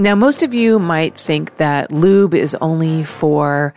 [0.00, 3.74] Now, most of you might think that lube is only for,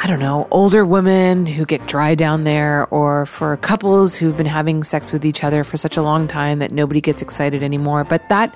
[0.00, 4.46] I don't know, older women who get dry down there or for couples who've been
[4.46, 8.02] having sex with each other for such a long time that nobody gets excited anymore.
[8.02, 8.52] But that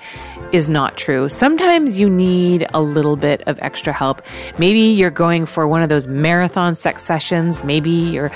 [0.51, 1.29] is not true.
[1.29, 4.21] Sometimes you need a little bit of extra help.
[4.57, 7.63] Maybe you're going for one of those marathon sex sessions.
[7.63, 8.31] Maybe you're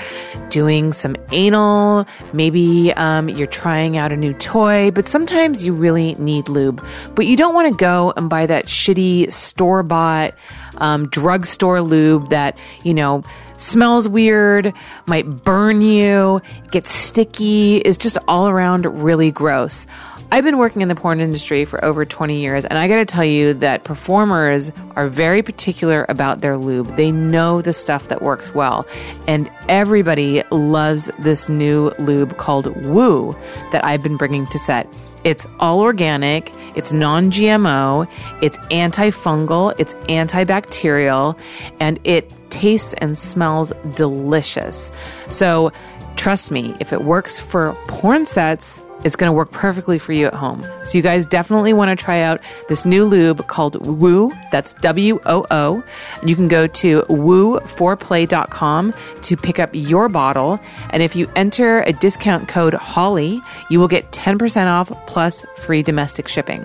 [0.48, 2.06] doing some anal.
[2.32, 4.90] Maybe um, you're trying out a new toy.
[4.90, 6.82] But sometimes you really need lube.
[7.14, 10.34] But you don't want to go and buy that shitty store bought
[10.78, 13.22] um, drugstore lube that, you know,
[13.56, 14.72] smells weird,
[15.06, 19.86] might burn you, gets sticky, is just all around really gross.
[20.32, 23.24] I've been working in the porn industry for over 20 years, and I gotta tell
[23.24, 26.94] you that performers are very particular about their lube.
[26.96, 28.86] They know the stuff that works well,
[29.26, 33.36] and everybody loves this new lube called Woo
[33.72, 34.86] that I've been bringing to set.
[35.24, 38.08] It's all organic, it's non GMO,
[38.40, 41.38] it's antifungal, it's antibacterial,
[41.78, 44.90] and it tastes and smells delicious.
[45.28, 45.72] So,
[46.16, 50.26] trust me, if it works for porn sets, it's going to work perfectly for you
[50.26, 50.66] at home.
[50.82, 54.32] So you guys definitely want to try out this new lube called Woo.
[54.52, 55.82] That's W O O.
[56.24, 60.60] You can go to woo4play.com to pick up your bottle.
[60.90, 65.82] And if you enter a discount code HOLLY, you will get 10% off plus free
[65.82, 66.64] domestic shipping.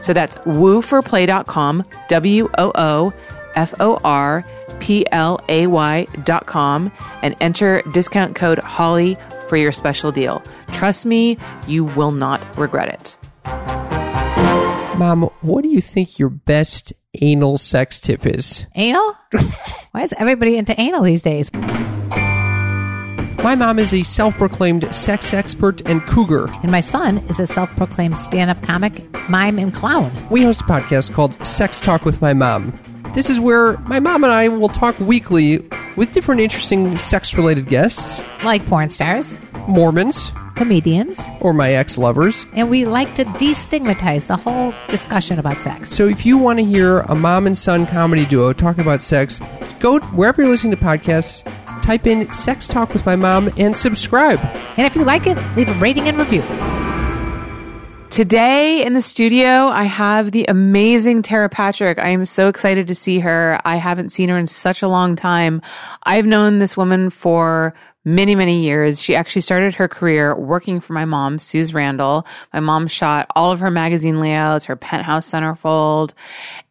[0.00, 3.12] So that's woo4play.com, W O O
[3.54, 4.44] F O R
[4.80, 6.90] P L A Y dot com,
[7.22, 9.16] and enter discount code HOLLY
[9.48, 10.42] for your special deal.
[10.72, 13.16] Trust me, you will not regret it.
[14.96, 18.66] Mom, what do you think your best anal sex tip is?
[18.74, 19.16] Anal?
[19.90, 21.50] Why is everybody into anal these days?
[23.44, 26.46] My mom is a self proclaimed sex expert and cougar.
[26.62, 30.10] And my son is a self proclaimed stand up comic, mime, and clown.
[30.30, 32.72] We host a podcast called Sex Talk with My Mom.
[33.14, 35.58] This is where my mom and I will talk weekly
[35.96, 39.38] with different interesting sex related guests, Like porn stars,
[39.68, 42.44] Mormons, comedians, or my ex lovers.
[42.54, 45.90] and we like to destigmatize the whole discussion about sex.
[45.94, 49.40] So if you want to hear a mom and son comedy duo talk about sex,
[49.78, 51.44] go wherever you're listening to podcasts,
[51.82, 54.40] type in Sex Talk with My Mom, and subscribe.
[54.76, 56.42] And if you like it, leave a rating and review.
[58.14, 61.98] Today in the studio, I have the amazing Tera Patrick.
[61.98, 63.60] I am so excited to see her.
[63.64, 65.60] I haven't seen her in such a long time.
[66.04, 69.00] I've known this woman for many, many years.
[69.00, 72.26] She actually started her career working for my mom, Suze Randall.
[72.52, 76.12] My mom shot all of her magazine layouts, her penthouse centerfold.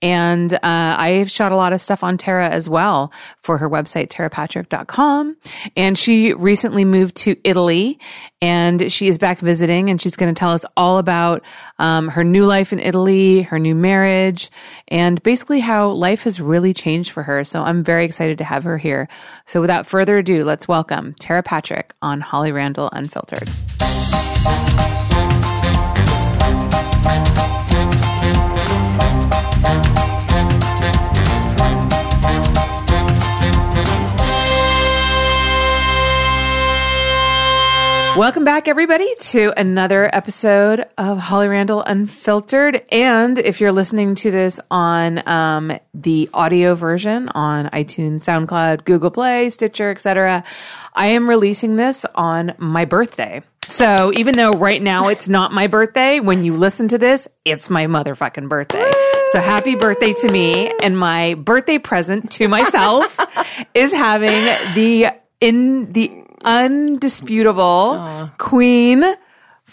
[0.01, 3.11] And uh, I shot a lot of stuff on Tera as well
[3.41, 5.37] for her website, terapatrick.com.
[5.75, 7.99] And she recently moved to Italy
[8.41, 11.43] and she is back visiting and she's going to tell us all about
[11.79, 14.49] um, her new life in Italy, her new marriage,
[14.87, 17.43] and basically how life has really changed for her.
[17.43, 19.07] So I'm very excited to have her here.
[19.45, 23.49] So without further ado, let's welcome Tera Patrick on Holly Randall Unfiltered.
[38.17, 42.83] Welcome back, everybody, to another episode of Holly Randall Unfiltered.
[42.91, 49.09] And if you're listening to this on um, the audio version on iTunes, SoundCloud, Google
[49.09, 50.43] Play, Stitcher, etc.,
[50.93, 53.41] I am releasing this on my birthday.
[53.67, 57.71] So even though right now it's not my birthday, when you listen to this, it's
[57.71, 58.91] my motherfucking birthday.
[59.27, 60.71] So happy birthday to me.
[60.83, 63.17] And my birthday present to myself
[63.73, 64.43] is having
[64.75, 65.07] the
[65.41, 69.03] in the undisputable queen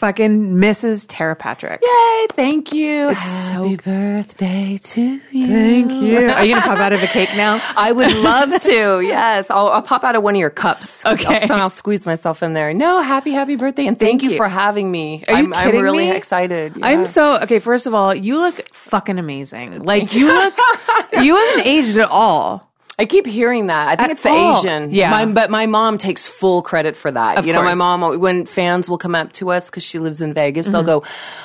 [0.00, 1.04] fucking Mrs.
[1.06, 1.82] Tera Patrick.
[1.82, 3.10] Yay, thank you.
[3.10, 5.47] Happy birthday to you.
[5.47, 6.26] Thank you.
[6.31, 7.60] Are you gonna pop out of a cake now?
[7.76, 9.00] I would love to.
[9.03, 9.50] Yes.
[9.50, 11.04] I'll, I'll pop out of one of your cups.
[11.04, 11.41] Okay.
[11.41, 12.72] I'll, somehow squeeze myself in there.
[12.72, 13.87] No, happy, happy birthday.
[13.87, 14.31] And thank, Thank you.
[14.31, 14.37] you.
[14.38, 15.22] for having me.
[15.28, 16.16] Are you I'm, I'm really me?
[16.16, 16.78] excited.
[16.82, 17.58] I'm so okay.
[17.58, 19.82] First of all, you look fucking amazing.
[19.82, 20.55] Like you look,
[21.12, 22.69] you haven't aged at all.
[23.00, 23.88] I keep hearing that.
[23.88, 24.58] I think At it's the all.
[24.58, 24.91] Asian.
[24.93, 25.08] Yeah.
[25.11, 27.38] My, but my mom takes full credit for that.
[27.38, 30.20] Of you know, my mom, when fans will come up to us because she lives
[30.20, 30.87] in Vegas, they'll Mm-hmm.
[30.87, 31.05] go,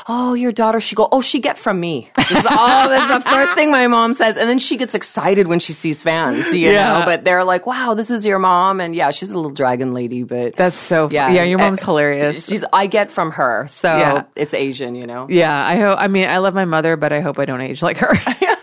[0.09, 0.81] Oh, your daughter.
[0.81, 2.09] She go, Oh, she get from me.
[2.17, 4.35] This is all, that's the first thing my mom says.
[4.35, 6.99] And then she gets excited when she sees fans, you Yeah.
[6.99, 8.81] know, but they're like, Wow, this is your mom.
[8.81, 11.09] And yeah, she's a little dragon lady, but That's so.
[11.09, 11.43] Yeah, yeah.
[11.43, 12.45] Your mom's Uh, hilarious.
[12.47, 13.65] She's, I get from her.
[13.69, 14.23] So Yeah.
[14.35, 15.27] it's Asian, you know?
[15.29, 15.97] Yeah, I hope.
[16.01, 18.13] I mean, I love my mother, but I hope I don't age like her.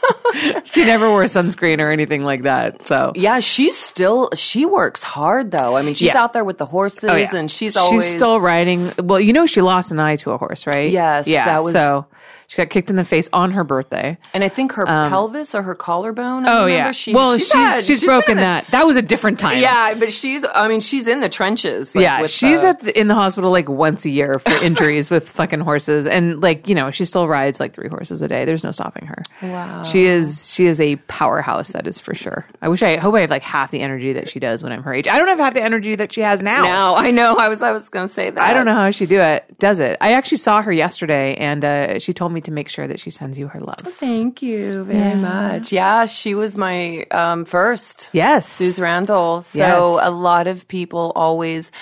[0.65, 2.87] she never wore sunscreen or anything like that.
[2.87, 5.77] So Yeah, she's still she works hard though.
[5.77, 6.23] I mean, she's Yeah.
[6.23, 7.35] out there with the horses, Oh, yeah.
[7.35, 8.91] and she's always she's still riding.
[8.99, 10.91] Well, you know, she lost an eye to a horse, right?
[10.91, 11.44] Yes, yeah.
[11.47, 12.06] that was- so
[12.52, 14.19] she got kicked in the face on her birthday.
[14.34, 16.44] And I think her pelvis or her collarbone.
[16.44, 16.90] I Oh remember, yeah.
[16.90, 18.66] She, well, she's had- she's, been broken the- that.
[18.72, 19.58] That was a different time.
[19.58, 20.44] Yeah, but she's.
[20.54, 21.94] I mean, she's in the trenches.
[21.94, 24.50] like, yeah, with she's the- at the, in the hospital like once a year for
[24.62, 28.28] injuries with fucking horses, and like you know she still rides like three horses a
[28.28, 28.44] day.
[28.44, 29.22] There's no stopping her.
[29.40, 29.82] Wow.
[29.84, 31.70] she is she is a powerhouse.
[31.72, 32.44] That is for sure.
[32.60, 34.82] I wish I hope I have like half the energy that she does when I'm
[34.82, 35.08] her age.
[35.08, 36.64] I don't have half the energy that she has now.
[36.64, 37.37] Now I know.
[37.38, 37.62] I was.
[37.62, 38.38] I was going to say that.
[38.43, 39.58] I don't know how she do it.
[39.58, 39.96] Does it?
[40.02, 43.11] I actually saw her yesterday, and uh, she told me to make sure that she
[43.11, 43.77] sends you her love.
[43.81, 45.73] Thank you very much.
[45.73, 48.09] Yeah, she was my um, first.
[48.12, 49.43] Yes, Suze Randall.
[49.43, 49.59] So
[49.97, 50.06] Yes.
[50.06, 51.73] a lot of people always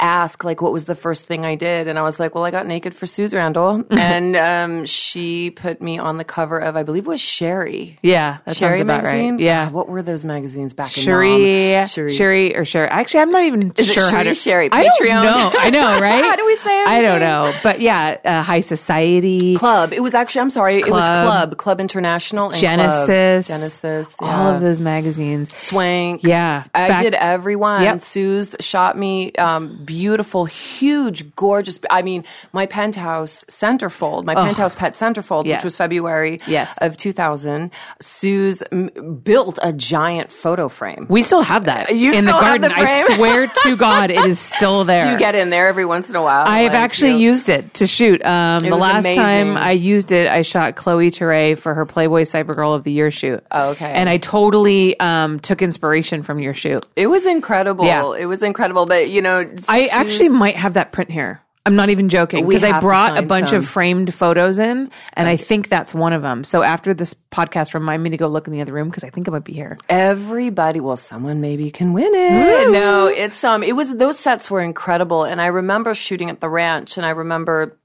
[0.00, 1.88] ask, like, what was the first thing I did?
[1.88, 3.84] And I was like, well, I got naked for Suze Randall.
[3.90, 7.98] and um, she put me on the cover of, I believe it was Cheri.
[8.02, 9.34] Yeah, that Cheri sounds about magazine?
[9.34, 9.40] right.
[9.40, 9.64] Yeah.
[9.66, 11.86] God, what were those magazines back in Sherry, Nam?
[11.86, 12.88] Sherry, or Sherry.
[12.88, 14.34] Actually, I'm not even Is it sure how Sherry, to.
[14.34, 14.68] Sherry?
[14.72, 15.22] I don't Patreon?
[15.22, 15.50] know.
[15.58, 16.22] I know, right?
[16.22, 16.88] How do we say it?
[16.88, 19.92] I don't know, but yeah, uh, High Society, Club.
[19.92, 21.24] It was actually, I'm sorry, it was Club.
[21.24, 23.58] Club, Club International, and Genesis, Club.
[23.58, 24.54] Genesis, all yeah.
[24.54, 25.54] of those magazines.
[25.60, 26.22] Swank.
[26.22, 27.82] Yeah, I back- did everyone.
[27.82, 28.00] Yep.
[28.00, 31.80] Suze shot me um, beautiful, huge, gorgeous.
[31.90, 35.54] I mean, my penthouse centerfold, my penthouse pet centerfold, Yeah.
[35.56, 36.76] which was February Yes.
[36.82, 37.70] of 2000.
[38.00, 38.90] Suze m-
[39.24, 41.06] built a giant photo frame.
[41.08, 42.70] We still have that You in the garden.
[42.70, 45.04] the I swear to God, it is still there.
[45.06, 46.46] Do you get in there every once in a while?
[46.46, 47.32] I've Like, actually you know?
[47.32, 48.22] used it to shoot.
[48.24, 49.22] Um, the was last amazing.
[49.22, 53.10] time I used it, I shot Chloe Terae for her Playboy Cybergirl of the Year
[53.10, 53.42] shoot.
[53.50, 53.90] Oh, okay.
[53.90, 56.84] And I totally um, took inspiration from your shoot.
[56.94, 57.86] It was incredible.
[57.86, 58.12] Yeah.
[58.14, 58.84] It was incredible.
[58.84, 61.40] But you know, I Suze- actually might have that print here.
[61.66, 63.58] I'm not even joking because I brought a bunch some.
[63.58, 66.42] of framed photos in, and I think that's one of them.
[66.42, 69.10] So after this podcast, remind me to go look in the other room because I
[69.10, 69.76] think it might be here.
[69.90, 74.62] everybody well someone maybe can win it no it's um it was those sets were
[74.62, 77.76] incredible and i remember shooting at the ranch and i remember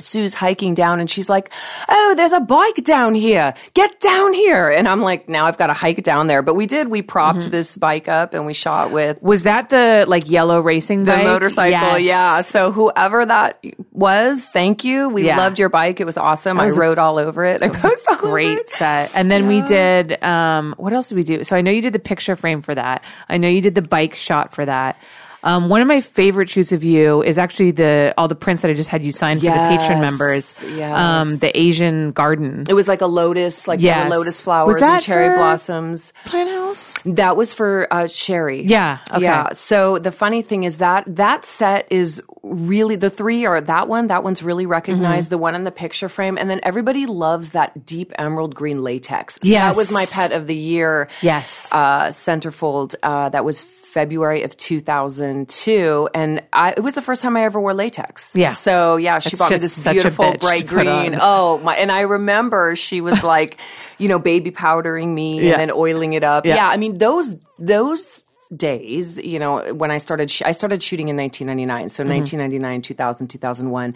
[0.00, 1.50] Suze hiking down and she's like,
[1.88, 3.54] Oh, there's a bike down here.
[3.74, 4.68] Get down here.
[4.70, 6.42] And I'm like, now I've got to hike down there.
[6.42, 7.50] But we did, we propped Mm-hmm.
[7.50, 11.24] this bike up and we shot with Was that the like yellow racing the bike?
[11.24, 11.98] motorcycle.
[11.98, 12.04] Yes.
[12.04, 12.40] Yeah.
[12.42, 13.62] So whoever that
[13.92, 15.08] was, thank you.
[15.08, 15.36] We Yeah.
[15.36, 16.00] loved your bike.
[16.00, 16.58] It was awesome.
[16.58, 17.62] was I a- rode all over it.
[17.62, 19.10] I posted all over great set.
[19.14, 21.42] And then we did um what else did we do?
[21.44, 23.02] So I know you did the picture frame for that.
[23.28, 24.96] I know you did the bike shot for that.
[25.42, 28.70] Um, one of my favorite shoots of you is actually the all the prints that
[28.70, 30.62] I just had you sign for the Patreon members.
[30.74, 30.92] yes.
[30.98, 34.10] Um, the Asian garden It was like a lotus, like Yes.
[34.10, 36.12] lotus flowers and cherry blossoms.
[36.24, 36.94] plant house.
[37.04, 38.62] That was for uh, Cheri.
[38.68, 39.22] Yeah, okay.
[39.22, 39.52] Yeah.
[39.52, 44.08] So the funny thing is that that set is really the three are that one.
[44.08, 45.26] That one's really recognized.
[45.26, 45.34] Mm-hmm.
[45.34, 49.34] The one in the picture frame, and then everybody loves that deep emerald green latex.
[49.36, 49.72] So Yes.
[49.74, 51.08] that was my pet of the year.
[51.22, 51.68] Yes.
[51.72, 52.94] Uh, centerfold.
[53.02, 53.64] Uh, that was.
[53.98, 58.34] February of 2002, and I, it was the first time I ever wore latex.
[58.36, 58.48] Yeah.
[58.48, 61.16] So yeah, she It's bought me this beautiful bright green.
[61.20, 61.74] Oh my!
[61.76, 63.58] And I remember she was like,
[63.98, 65.52] you know, baby powdering me Yeah.
[65.52, 66.46] and then oiling it up.
[66.46, 66.56] Yeah.
[66.56, 66.68] Yeah.
[66.68, 68.24] I mean those those
[68.56, 71.90] days, you know, when I started, sh- I started shooting in 1999.
[71.90, 72.12] So Mm-hmm.
[72.12, 73.94] 1999, 2000, 2001.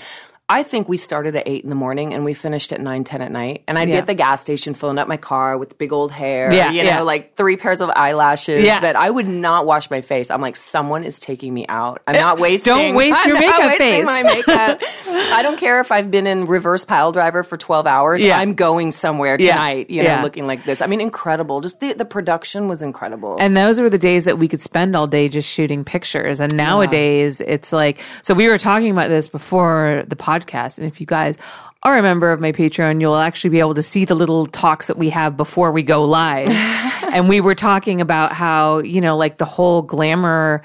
[0.52, 3.22] I think we started at eight in the morning and we finished at nine, 10
[3.22, 3.62] at night.
[3.66, 6.52] And I'd be at the gas station filling up my car with big old hair,
[6.52, 7.00] Yeah, you know, yeah.
[7.00, 8.62] like three pairs of eyelashes.
[8.62, 8.81] Yeah.
[8.81, 10.31] But I would not wash my face.
[10.31, 12.02] I'm like, someone is taking me out.
[12.06, 12.75] I'm not eh, wasting.
[12.75, 14.06] Don't waste I'm your not makeup wasting face.
[14.06, 14.81] My makeup.
[15.32, 18.21] I don't care if I've been in reverse pile driver for 12 hours.
[18.21, 18.38] Yeah.
[18.38, 19.52] I'm going somewhere Yeah.
[19.52, 20.23] tonight, you know, Yeah.
[20.23, 20.82] looking like this.
[20.82, 21.62] I mean, incredible.
[21.62, 23.37] Just the, the production was incredible.
[23.40, 26.40] And those were the days that we could spend all day just shooting pictures.
[26.40, 30.41] And nowadays it's like, so we were talking about this before the podcast.
[30.78, 31.37] And if you guys
[31.82, 34.87] are a member of my Patreon, you'll actually be able to see the little talks
[34.87, 36.49] that we have before we go live.
[37.12, 40.62] and we were talking about how, you know, like the whole glamour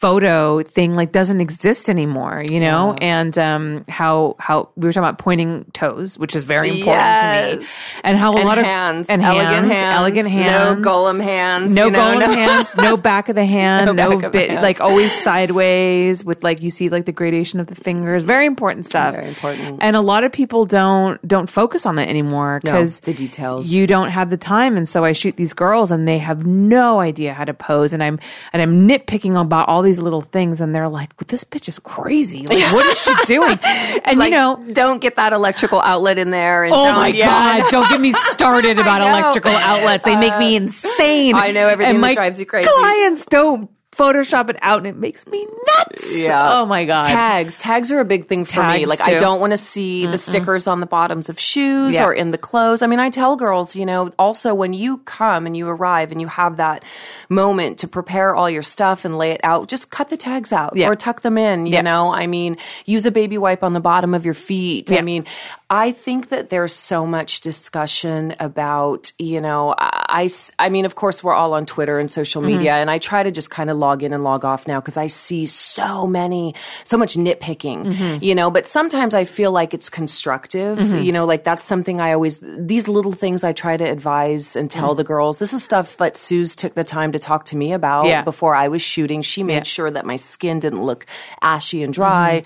[0.00, 5.08] photo thing like doesn't exist anymore, you know, and um, how how we were talking
[5.08, 7.66] about pointing toes, which is very important to me,
[8.04, 11.20] and how a and lot of hands, and elegant hands, hands, elegant hands, no golem
[11.20, 14.30] hands, no you know, golem no- hands, no back of the hand, No no, of
[14.30, 18.22] bit, like always sideways with like you see like the gradation of the fingers.
[18.22, 19.14] Very important stuff.
[19.14, 19.78] Very important.
[19.82, 23.68] And a lot of people don't don't focus on that anymore No, because the details.
[23.68, 27.00] You don't have the time, and so I shoot these girls, and they have no
[27.00, 28.20] idea how to pose, and I'm
[28.52, 31.78] and I'm nitpicking about all these little things, and they're like, well, "This bitch is
[31.78, 32.46] crazy.
[32.46, 33.58] Like, what is she doing?"
[34.04, 36.64] And like, you know, don't get that electrical outlet in there.
[36.64, 37.60] And Oh don't, my yeah.
[37.60, 37.70] god!
[37.70, 40.04] Don't get me started about electrical outlets.
[40.04, 41.34] They make me uh, insane.
[41.34, 42.68] I know everything And that drives you crazy.
[42.70, 46.16] Clients don't Photoshop it out, and it makes me nuts.
[46.16, 46.50] Yeah.
[46.52, 47.06] Oh my god.
[47.06, 47.58] Tags.
[47.58, 48.84] Tags are a big thing for me.
[48.84, 52.04] Tags, Like I don't want to see the stickers on the bottoms of shoes Yeah.
[52.04, 52.80] or in the clothes.
[52.82, 56.20] I mean, I tell girls, you know, also when you come and you arrive and
[56.20, 56.84] you have that
[57.28, 60.76] moment to prepare all your stuff and lay it out, just cut the tags out
[60.76, 60.88] Yeah.
[60.88, 61.82] or tuck them in, you Yeah.
[61.82, 62.12] know?
[62.12, 62.56] I mean,
[62.86, 64.90] use a baby wipe on the bottom of your feet.
[64.92, 65.24] I mean,
[65.70, 71.22] I think that there's so much discussion about, you know, I, I mean, of course,
[71.22, 72.50] we're all on Twitter and social Mm-hmm.
[72.52, 74.96] media, and I try to just kind of log in and log off now because
[74.96, 76.54] I see so many,
[76.84, 78.24] so much nitpicking, Mm-hmm.
[78.24, 80.98] you know, but sometimes I feel like it's constructive, Mm-hmm.
[80.98, 84.70] you know, like that's something I always, these little things I try to advise and
[84.70, 85.38] tell the girls.
[85.38, 88.10] This is stuff that Suze took the time to talk to me about Mm-hmm.
[88.10, 88.22] Yeah.
[88.22, 89.22] before I was shooting.
[89.22, 89.62] She made Yeah.
[89.64, 91.06] sure that my skin didn't look
[91.42, 92.42] ashy and dry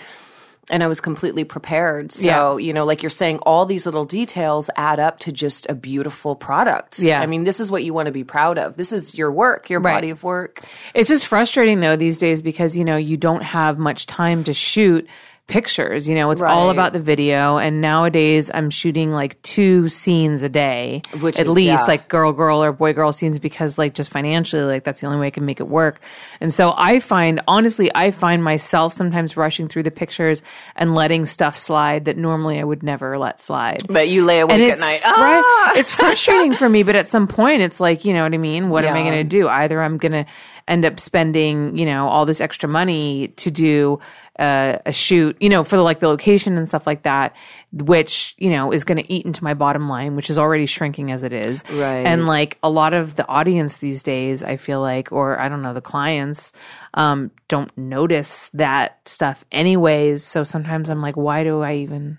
[0.70, 2.12] and I was completely prepared.
[2.12, 2.64] So, Yeah.
[2.66, 6.36] you know, like you're saying, all these little details add up to just a beautiful
[6.36, 7.00] product.
[7.00, 7.20] Yeah.
[7.20, 8.76] I mean, this is what you want to be proud of.
[8.76, 9.94] This is your work, your Right.
[9.94, 10.60] body of work.
[10.94, 14.54] It's just frustrating though these days because you know you don't have much time to
[14.54, 15.06] shoot
[15.48, 16.08] pictures.
[16.08, 17.58] You know, it's all about the video.
[17.58, 21.84] And nowadays, I'm shooting like two scenes a day, Which at is- least yeah.
[21.84, 25.18] like girl girl or boy girl scenes because like just financially, like that's the only
[25.18, 26.00] way I can make it work.
[26.40, 30.42] And so I find honestly, I find myself sometimes rushing through the pictures
[30.76, 33.82] and letting stuff slide that normally I would never let slide.
[33.88, 35.00] But you lay awake at night.
[35.00, 35.72] fru- Ah!
[35.76, 38.70] it's frustrating for me, but at some point, it's like you know what I mean.
[38.70, 39.48] What am I going to do?
[39.48, 40.24] Either I'm going to
[40.68, 43.98] end up spending you know all this extra money to do
[44.38, 47.36] uh, a shoot, you know, for the, like the location and stuff like that,
[47.72, 51.10] which you know is going to eat into my bottom line, which is already shrinking
[51.10, 51.62] as it is.
[51.70, 52.06] Right.
[52.06, 55.62] And like a lot of the audience these days, I feel like, or I don't
[55.62, 56.52] know, the clients
[56.94, 60.24] um, don't notice that stuff anyways.
[60.24, 62.18] So sometimes I'm like, why do I even?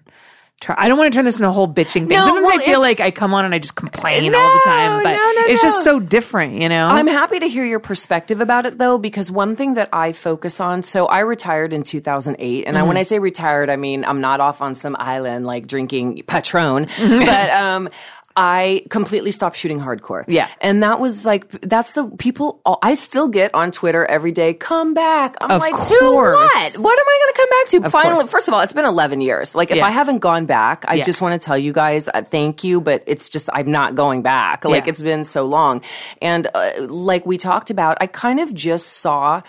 [0.63, 0.75] Try?
[0.77, 2.08] I don't want to turn this into a whole bitching thing.
[2.10, 4.53] No, Sometimes well, I feel like I come on and I just complain No, all
[4.53, 6.86] the time, but no, it's just so different, you know.
[6.86, 10.60] I'm happy to hear your perspective about it though, because one thing that I focus
[10.62, 12.65] on, so I retired in 2008.
[12.65, 12.88] And Mm-hmm.
[12.88, 16.86] when I say retired, I mean, I'm not off on some island like drinking Patron,
[16.86, 17.17] Mm-hmm.
[17.25, 17.89] but, um,
[18.36, 20.24] I completely stopped shooting hardcore.
[20.28, 20.48] Yeah.
[20.62, 24.94] And that was like, that's the people, I still get on Twitter every day, come
[24.94, 25.36] back.
[25.42, 25.90] I'm Of like, course.
[25.90, 26.74] to what?
[26.78, 27.90] What am I going to come back to?
[27.92, 28.32] Finally, course.
[28.32, 29.54] first of all, it's been 11 years.
[29.54, 29.86] Like, if Yeah.
[29.86, 31.04] I haven't gone back, I Yeah.
[31.04, 34.24] just want to tell you guys, uh, thank you, but it's just, I'm not going
[34.24, 34.66] back.
[34.66, 34.90] Like, Yeah.
[34.90, 35.82] it's been so long.
[36.22, 39.42] And uh, like we talked about, I kind of just saw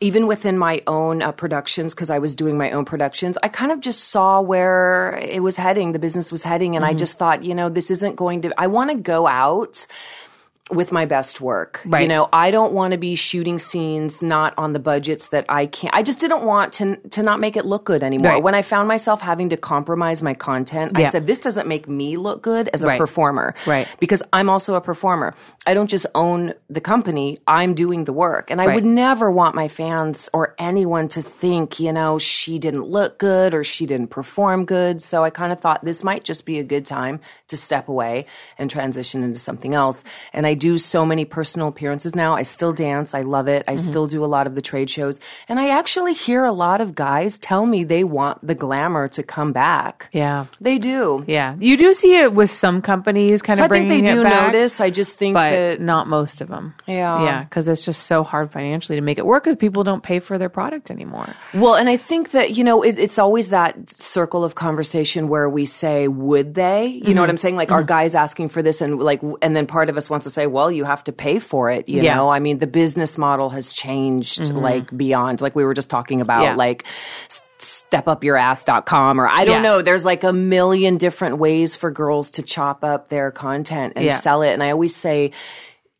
[0.00, 3.72] even within my own uh, productions because I was doing my own productions, I kind
[3.72, 7.44] of just saw where it was heading, the business was heading, and I just thought,
[7.44, 8.52] you know, this isn't going to.
[8.58, 9.86] I want to go out
[10.70, 11.80] with my best work.
[11.86, 12.02] Right.
[12.02, 15.66] You know, I don't want to be shooting scenes not on the budgets that I
[15.66, 15.94] can't.
[15.94, 18.32] I just didn't want to to not make it look good anymore.
[18.32, 18.42] Right.
[18.42, 22.16] When I found myself having to compromise my content, I said this doesn't make me
[22.16, 22.98] look good as a Right.
[22.98, 23.54] performer.
[23.66, 23.86] Right.
[24.00, 25.34] Because I'm also a performer.
[25.66, 28.50] I don't just own the company, I'm doing the work.
[28.50, 32.84] And I would never want my fans or anyone to think, you know, she didn't
[32.84, 35.00] look good or she didn't perform good.
[35.00, 38.26] So I kind of thought this might just be a good time to step away
[38.58, 40.02] and transition into something else.
[40.32, 42.34] And I do so many personal appearances now.
[42.34, 43.14] I still dance.
[43.14, 43.62] I love it.
[43.68, 43.86] I Mm-hmm.
[43.90, 45.20] still do a lot of the trade shows.
[45.48, 49.22] And I actually hear a lot of guys tell me they want the glamour to
[49.22, 50.08] come back.
[50.12, 51.24] yeah, They do.
[51.28, 51.54] yeah.
[51.60, 54.52] You do see it with some companies, kind So of I think they do back,
[54.54, 54.80] notice.
[54.80, 56.74] I just think that not most of them.
[56.86, 57.22] Yeah.
[57.22, 60.18] yeah, because it's just so hard financially to make it work because people don't pay
[60.20, 61.34] for their product anymore.
[61.54, 65.48] Well, and I think that, you know, it, it's always that circle of conversation where
[65.50, 66.86] we say, would they?
[66.86, 67.14] You Mm-hmm.
[67.14, 67.56] know what I'm saying?
[67.56, 70.30] Like, our guys asking for this and like, and then part of us wants to
[70.30, 71.88] say, well, you have to pay for it.
[71.88, 72.10] You Yeah.
[72.12, 72.16] Mm-hmm.
[72.18, 76.20] know, I mean, the business model has changed like beyond, like we were just talking
[76.20, 76.54] about, Yeah.
[76.54, 76.84] like,
[77.58, 79.62] stepupyourass.com or I don't Yeah.
[79.62, 79.82] know.
[79.82, 84.42] There's like a million different ways for girls to chop up their content and sell
[84.42, 84.52] it.
[84.52, 85.32] And I always say,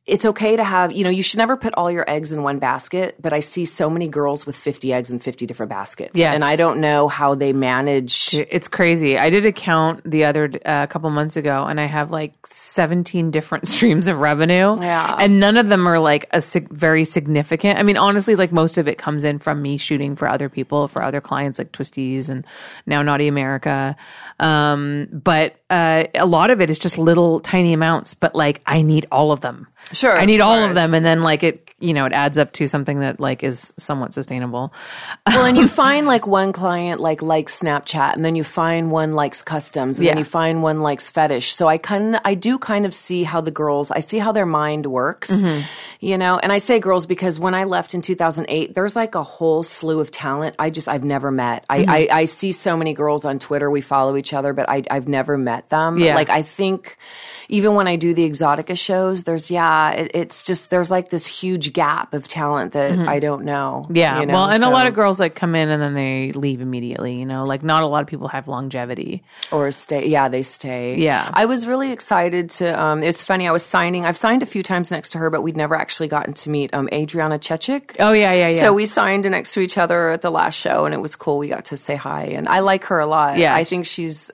[0.07, 2.61] it's okay to have, you know, you should never put all your eggs in one
[2.61, 6.13] basket, but I see so many girls with 50 eggs in 50 different baskets.
[6.15, 6.33] Yes.
[6.33, 8.33] And I don't know how they manage.
[8.33, 9.19] It's crazy.
[9.19, 12.35] I did a count the other uh, a couple months ago, and I have like
[12.47, 14.81] 17 different streams of revenue.
[14.81, 15.17] Yeah.
[15.19, 17.79] and none of them are like a sig- very significant.
[17.81, 20.87] I mean, honestly, like most of it comes in from me shooting for other people,
[20.87, 22.47] for other clients like Twistys and
[22.87, 23.97] now Naughty America.
[24.39, 28.15] Um, but uh, a lot of it is just little tiny amounts.
[28.15, 29.67] But like, I need all of them.
[29.93, 32.39] Sure, I need of all of them, and then like it, you know, it adds
[32.39, 34.73] up to something that like is somewhat sustainable.
[35.29, 39.13] well, and you find like one client like likes Snapchat and then you find one
[39.15, 41.55] likes customs and then you find one likes fetish.
[41.55, 44.47] So I kind I do kind of see how the girls, I see how their
[44.47, 45.61] mind works, Mm-hmm.
[46.01, 49.23] you know, and I say girls because when I left in 2008, there's like a
[49.23, 51.65] whole slew of talent I just, I've never met.
[51.71, 51.91] I, Mm-hmm.
[51.91, 53.71] I, I see so many girls on Twitter.
[53.71, 55.99] We follow each other, but I, I've never met them.
[55.99, 56.15] Yeah.
[56.15, 56.97] Like I think,
[57.49, 61.27] even when I do the Exxxotica shows, there's yeah, it, it's just there's like this
[61.27, 63.85] huge gap of talent that I don't know.
[63.85, 63.97] Mm-hmm.
[63.97, 64.21] Yeah.
[64.21, 66.61] you know, well, and a lot of girls like come in and then they leave
[66.61, 69.23] immediately, you know, like not a lot of people have longevity.
[69.53, 70.07] or stay.
[70.09, 70.97] Yeah, they stay.
[70.99, 71.31] Yeah.
[71.33, 72.81] I was really excited to.
[72.81, 73.49] Um, it's funny.
[73.49, 74.05] I was signing.
[74.05, 76.75] I've signed a few times next to her, but we'd never actually gotten to meet
[76.75, 77.97] um, Adriana Chechik.
[77.99, 78.61] Oh, yeah, yeah, yeah.
[78.61, 81.39] So we signed next to each other at the last show, and it was cool.
[81.39, 83.39] We got to say hi, and I like her a lot.
[83.39, 83.55] Yeah.
[83.55, 84.31] I think she's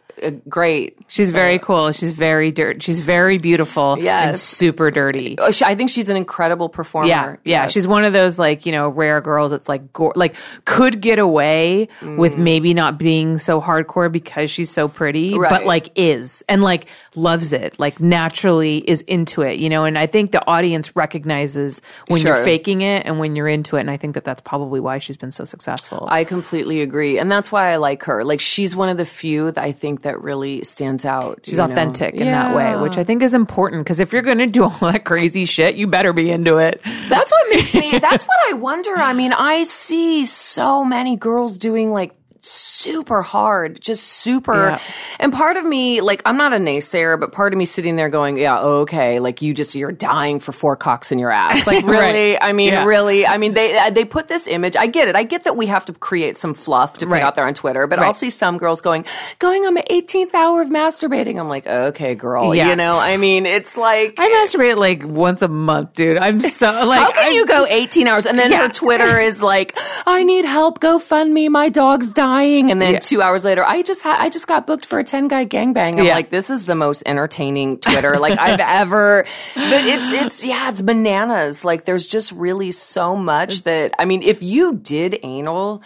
[0.48, 0.98] great.
[1.08, 1.92] She's very cool.
[1.92, 2.82] She's very dirt.
[2.82, 5.38] She's very beautiful and super dirty.
[5.38, 7.08] Uh, I think she's an incredible performer.
[7.08, 7.62] Yeah, yeah.
[7.62, 7.72] Yes.
[7.72, 11.18] She's one of those like you know rare girls that's like go- like could get
[11.18, 12.38] away with Mm.
[12.38, 17.52] maybe not being so hardcore because she's so pretty, but like is and like loves
[17.52, 19.84] it, like naturally is into it, you know.
[19.84, 23.80] And I think the audience recognizes when you're faking it and when you're into it,
[23.80, 26.06] and I think that that's probably why she's been so successful.
[26.10, 28.24] I completely agree, and that's why I like her.
[28.24, 31.40] Like she's one of the few that I think that really stands out.
[31.44, 31.64] She's you know?
[31.64, 34.64] authentic in that way, which I think is important because if you're going to do
[34.64, 36.80] all that crazy shit, you better be into it.
[37.08, 37.98] That's what makes me.
[37.98, 38.94] That's what I wonder.
[38.94, 44.70] I mean, I see so many girls doing like super hard, just super.
[44.70, 44.80] Yeah.
[45.20, 48.08] And part of me, like, I'm not a naysayer, but part of me sitting there
[48.08, 51.66] going, yeah, okay, like you just, you're dying for four cocks in your ass.
[51.72, 52.38] Like, really?
[52.38, 52.84] I mean, Yeah.
[52.84, 53.24] really?
[53.26, 54.74] I mean, they, uh, they put this image.
[54.76, 55.14] I get it.
[55.16, 57.22] I get that we have to create some fluff to put Right.
[57.22, 59.04] out there on Twitter, but I'll see some girls going,
[59.38, 61.38] going on my 18th hour of masturbating.
[61.38, 62.68] I'm like, okay, girl, Yeah.
[62.70, 66.18] you know, I mean, it's like, I masturbate like once a month, dude.
[66.18, 67.00] I'm so like.
[67.00, 68.62] how can I'm you go 18 hours and then Yeah.
[68.64, 72.31] her Twitter is like, I need help, go fund me, my dog's dying.
[72.40, 72.98] And then Yeah.
[72.98, 75.98] two hours later, I just ha- I just got booked for a 10 guy gangbang.
[75.98, 76.14] I'm Yeah.
[76.14, 79.24] like, this is the most entertaining Twitter like I've ever,
[79.54, 81.64] but it's, it's, yeah, it's bananas.
[81.64, 85.82] Like there's just really so much that, I mean, if you did anal,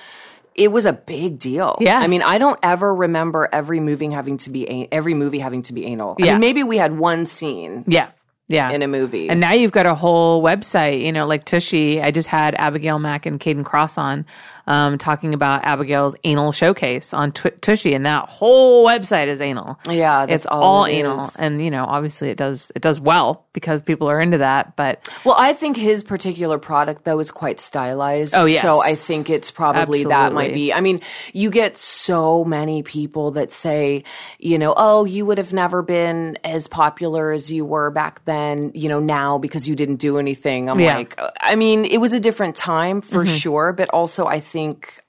[0.55, 1.77] it was a big deal.
[1.81, 1.99] Yeah.
[1.99, 5.73] I mean, I don't ever remember every movie having to be every movie having to
[5.75, 6.17] be anal.
[6.21, 6.33] I Yeah.
[6.33, 8.09] mean, maybe we had one scene Yeah.
[8.49, 8.71] Yeah.
[8.71, 9.29] in a movie.
[9.29, 12.01] And now you've got a whole website, you know, like Tushy.
[12.01, 14.25] I just had Abigail Mac and Kayden Kross on
[14.67, 19.79] um, talking about Abigail's anal showcase on Tw- Tushy, and that whole website is anal.
[19.89, 21.37] Yeah, that's it's all all it anal, is.
[21.37, 24.75] and you know, obviously it does it does well because people are into that.
[24.77, 28.35] But Well, I think his particular product though is quite stylized.
[28.37, 28.63] Oh, yes.
[28.63, 30.73] So I think it's probably that might be.
[30.73, 31.01] I mean,
[31.33, 34.03] you get so many people that say,
[34.39, 38.73] you know, oh, you would have never been as popular as you were back then,
[38.75, 40.69] you know, now because you didn't do anything.
[40.69, 41.03] I'm Yeah.
[41.03, 41.21] Mm-hmm.
[41.21, 44.56] like, I mean, it was a different time for sure, but also I think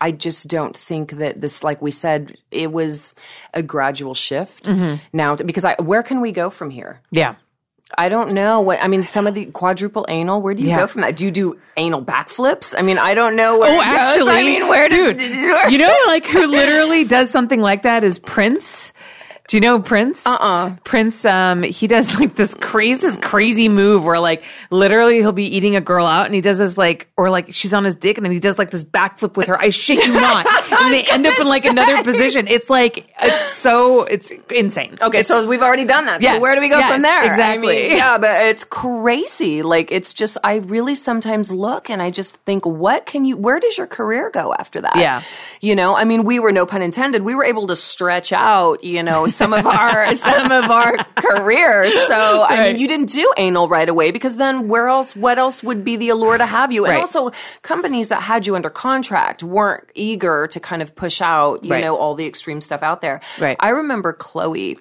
[0.02, 3.14] I just don't think that this, like we said, it was
[3.54, 4.96] a gradual shift Mm-hmm.
[5.14, 7.00] now because I, where can we go from here?
[7.12, 7.36] yeah,
[7.98, 9.02] I don't know what I mean.
[9.04, 10.42] Some of the quadruple anal.
[10.42, 10.80] Where do you Yeah.
[10.80, 11.16] go from that?
[11.16, 12.76] Do you do anal backflips?
[12.78, 13.72] I mean, I don't know where.
[13.78, 17.62] Oh, actually, I mean, where dude, does, where- you know, like who literally does something
[17.62, 18.92] like that is Prince.
[19.48, 20.28] Do you know Prince?
[20.28, 20.76] Uh-uh.
[20.84, 25.56] Prince, um, he does like this crazy, this crazy move where like literally he'll be
[25.56, 28.18] eating a girl out and he does this like, or like she's on his dick
[28.18, 29.58] and then he does like this backflip with her.
[29.58, 30.46] I shit you not.
[30.72, 32.48] and they end up in like another position.
[32.50, 34.98] It's like, it's so, it's insane.
[35.02, 36.22] Okay, so we've already done that.
[36.22, 37.26] Yes, So where do we go yes, from there?
[37.26, 37.86] exactly.
[37.86, 39.64] I mean, yeah, but it's crazy.
[39.64, 43.38] Like it's just I really sometimes look and I just think, what can you?
[43.38, 44.98] Where does your career go after that?
[44.98, 45.22] Yeah.
[45.62, 47.22] You know, I mean, we were no pun intended.
[47.22, 51.94] We were able to stretch out, you know, some of our some of our careers.
[52.08, 55.16] So I mean, you didn't do anal right away because then where else?
[55.16, 56.86] What else would be the allure to have you?
[56.86, 57.00] And Right.
[57.00, 61.72] also, companies that had you under contract weren't eager to kind of push out, you
[61.72, 61.82] Right.
[61.84, 63.22] know, all the extreme stuff out there.
[63.40, 63.58] Right.
[63.60, 64.78] I remember Chloe.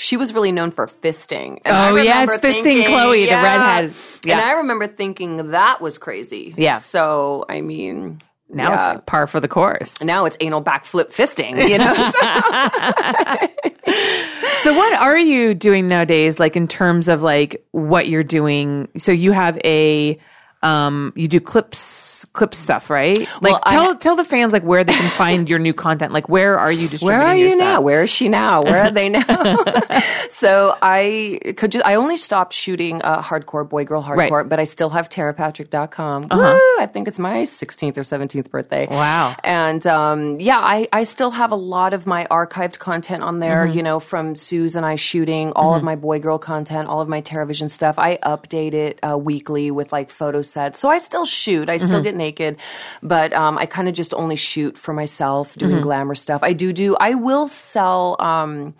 [0.00, 1.58] She was really known for fisting.
[1.64, 3.42] And Oh, yes, fisting thinking- Chloe, the yeah.
[3.42, 3.94] redhead.
[4.28, 6.54] And I remember thinking that was crazy.
[6.56, 6.74] Yeah.
[6.74, 10.02] So, I mean, Now it's like par for the course.
[10.02, 11.92] now it's anal backflip fisting, you know?
[14.58, 18.88] So what are you doing nowadays like in terms of like what you're doing?
[18.96, 20.18] So you have a
[20.62, 23.16] um you do clips clip stuff, right?
[23.18, 26.12] Like Well, tell ha- tell the fans like where they can find your new content.
[26.12, 27.64] Like where are you distributing Where are your you stuff?
[27.66, 27.80] now?
[27.80, 28.62] Where is she now?
[28.62, 29.22] Where are they now?
[30.30, 34.32] so I could just, I only stopped shooting uh, hardcore, boy girl hardcore, Right.
[34.32, 34.44] Uh-huh.
[34.44, 36.22] but I still have terapatrick.com.
[36.30, 36.38] Woo!
[36.80, 38.86] I think it's my 16th or 17th birthday.
[38.90, 39.36] Wow.
[39.44, 43.66] And um, yeah, I, I still have a lot of my archived content on there,
[43.66, 43.76] Mm-hmm.
[43.76, 47.08] you know, from Suze and I shooting, all of my boy girl content, all of
[47.08, 47.98] my Teravision stuff.
[47.98, 50.78] I update it uh, weekly with like photo sets.
[50.80, 51.86] So I still shoot, I Mm-hmm.
[51.86, 52.56] still get naked,
[53.02, 55.80] but um, I kind of just only shoot for myself, doing Mm-hmm.
[55.80, 56.42] glamour stuff.
[56.42, 58.16] I do do, I will sell.
[58.18, 58.74] Um,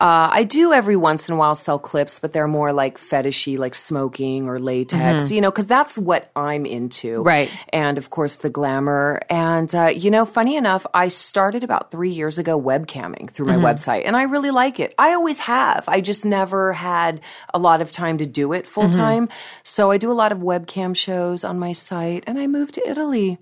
[0.00, 3.58] Uh, I do every once in a while sell clips, but they're more like fetishy,
[3.58, 7.18] like smoking or latex, you know, because that's what I'm into.
[7.18, 7.26] Mm-hmm.
[7.26, 7.50] Right.
[7.72, 9.20] And of course, the glamour.
[9.28, 13.56] And, uh, you know, funny enough, I started about three years ago webcamming through my
[13.56, 13.64] Mm-hmm.
[13.64, 14.94] website, and I really like it.
[14.98, 15.84] I always have.
[15.88, 17.20] I just never had
[17.52, 19.00] a lot of time to do it full Mm-hmm.
[19.00, 19.28] time.
[19.64, 22.88] So I do a lot of webcam shows on my site, and I moved to
[22.88, 23.38] Italy.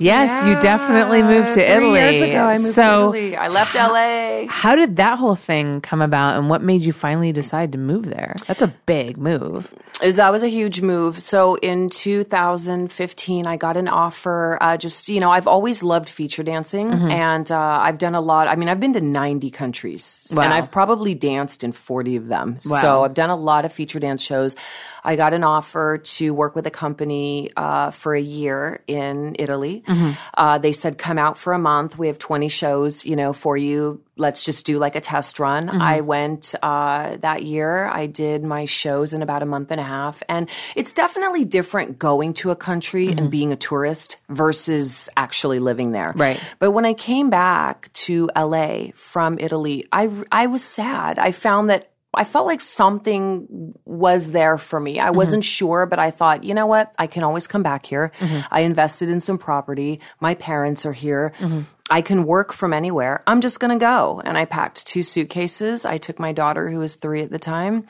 [0.00, 1.98] Yes, you definitely moved to Three Italy.
[2.00, 3.36] years ago, I moved so, to Italy.
[3.36, 4.46] I left LA.
[4.52, 8.06] How did that whole thing come about, and what made you finally decide to move
[8.06, 8.34] there?
[8.48, 9.72] That's a big move.
[10.02, 11.20] That was a huge move.
[11.20, 14.58] So in 2015, I got an offer.
[14.60, 17.10] Uh, just you know, I've always loved feature dancing, Mm-hmm.
[17.10, 18.48] and uh, I've done a lot.
[18.48, 20.42] I mean, I've been to 90 countries, Wow.
[20.42, 22.58] and I've probably danced in 40 of them.
[22.66, 22.80] Wow.
[22.80, 24.56] So I've done a lot of feature dance shows.
[25.04, 29.84] I got an offer to work with a company uh, for a year in Italy.
[29.86, 30.12] Mm-hmm.
[30.32, 31.98] Uh, they said, "Come out for a month.
[31.98, 34.02] We have 20 shows, you know, for you.
[34.16, 35.82] Let's just do like a test run." Mm-hmm.
[35.82, 37.86] I went uh, that year.
[37.86, 41.98] I did my shows in about a month and a half, and it's definitely different
[41.98, 46.12] going to a country and being a tourist versus actually living there.
[46.16, 46.40] Right.
[46.58, 51.18] But when I came back to LA from Italy, I I was sad.
[51.18, 54.98] I found that I felt like something was there for me.
[54.98, 55.66] I wasn't mm-hmm.
[55.66, 56.94] sure, but I thought, you know what?
[56.98, 58.12] I can always come back here.
[58.18, 58.46] Mm-hmm.
[58.50, 60.00] I invested in some property.
[60.20, 61.32] My parents are here.
[61.38, 61.60] Mm-hmm.
[61.90, 63.22] I can work from anywhere.
[63.26, 64.20] I'm just going to go.
[64.24, 65.84] And I packed two suitcases.
[65.84, 67.86] I took my daughter, who was three at the time.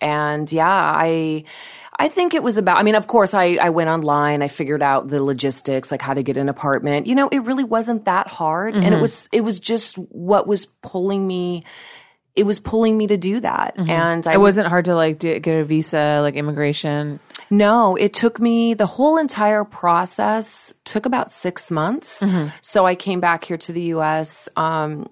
[0.00, 1.44] And yeah, I.
[1.98, 4.82] I think it was about, I mean, of course, I, I went online, I figured
[4.82, 7.06] out the logistics, like how to get an apartment.
[7.06, 8.74] You know, it really wasn't that hard.
[8.74, 11.64] And it was, it was just what was pulling me,
[12.34, 13.76] it was pulling me to do that.
[13.76, 13.90] Mm-hmm.
[13.90, 17.20] And I It wasn't hard to like do, get a visa, like immigration.
[17.50, 22.22] no, it took me the whole entire process took about six months.
[22.22, 22.48] Mm-hmm.
[22.62, 24.48] So I came back here to the U.S.
[24.56, 25.08] Um,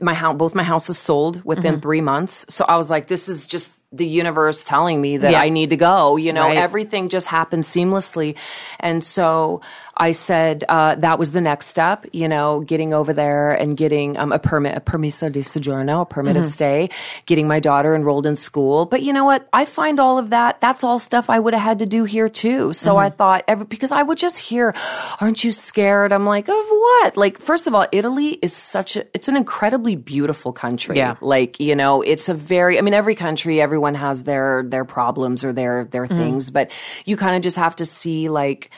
[0.00, 1.82] my house, both my houses sold within mm-hmm.
[1.82, 2.46] three months.
[2.48, 5.40] So I was like, this is just the universe telling me that Yeah.
[5.40, 6.16] I need to go.
[6.16, 6.56] You know, Right.
[6.56, 8.36] everything just happened seamlessly.
[8.80, 9.60] And so
[9.98, 14.16] I said uh, that was the next step, you know, getting over there and getting
[14.16, 16.90] um, a permit, a permiso di soggiorno, a permit of stay,
[17.26, 18.86] getting my daughter enrolled in school.
[18.86, 19.48] But you know what?
[19.52, 22.28] I find all of that, that's all stuff I would have had to do here
[22.28, 22.72] too.
[22.72, 24.72] So I thought, every, because I would just hear,
[25.20, 26.12] aren't you scared?
[26.12, 27.16] I'm like, of what?
[27.16, 30.96] Like, first of all, Italy is such a, it's an incredibly beautiful country.
[30.96, 31.16] Yeah.
[31.20, 35.42] Like, you know, it's a very, I mean, every country, everyone has their, their problems
[35.42, 36.70] or their, their things, but
[37.04, 38.70] you kind of just have to see like,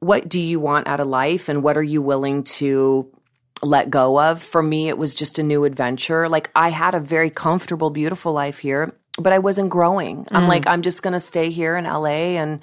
[0.00, 3.10] what do you want out of life and what are you willing to
[3.62, 4.42] let go of?
[4.42, 6.28] For me, it was just a new adventure.
[6.28, 10.26] Like I had a very comfortable, beautiful life here, but I wasn't growing.
[10.30, 12.60] I'm like, I'm just going to stay here in LA and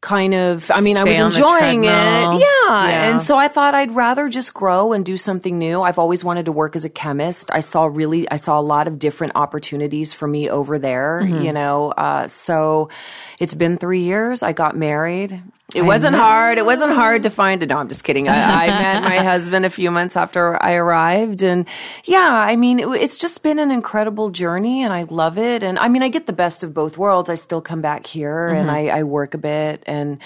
[0.00, 1.88] kind of, I mean, I was enjoying it.
[1.88, 2.38] Yeah.
[2.38, 3.10] Yeah.
[3.10, 5.80] And so I thought I'd rather just grow and do something new.
[5.80, 7.50] I've always wanted to work as a chemist.
[7.50, 11.42] I saw really, I saw a lot of different opportunities for me over there, Mm-hmm.
[11.44, 11.92] you know.
[11.92, 12.90] Uh, so
[13.38, 14.42] it's been three years.
[14.42, 15.42] I got married.
[15.74, 16.58] It wasn't hard.
[16.58, 17.68] It wasn't hard to find it.
[17.68, 18.28] No, I'm just kidding.
[18.28, 21.42] I, I met my husband a few months after I arrived.
[21.42, 21.66] And
[22.04, 25.62] yeah, I mean, it, it's just been an incredible journey and I love it.
[25.62, 27.28] And I mean, I get the best of both worlds.
[27.30, 30.18] I still come back here and I, I work a bit and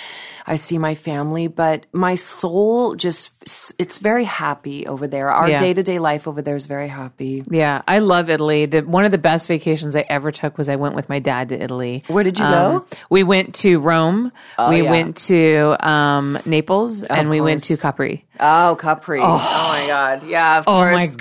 [0.47, 5.31] I see my family, but my soul just, it's very happy over there.
[5.31, 7.45] Our day to day life over there is very happy.
[7.51, 8.67] Yeah, I love Italy.
[8.67, 11.49] The, one of the best vacations I ever took was I went with my dad
[11.51, 12.03] to Italy.
[12.09, 12.87] Where did you Um, go?
[13.11, 14.33] We went to Rome.
[14.71, 14.91] we yeah.
[14.91, 15.38] went to
[15.81, 17.77] um, Naples, and we went to.
[17.77, 18.25] Capri.
[18.41, 19.21] Oh, Capri.
[19.21, 20.23] Oh, my God.
[20.23, 20.95] Yeah, of Oh course.
[20.97, 21.19] my Capri.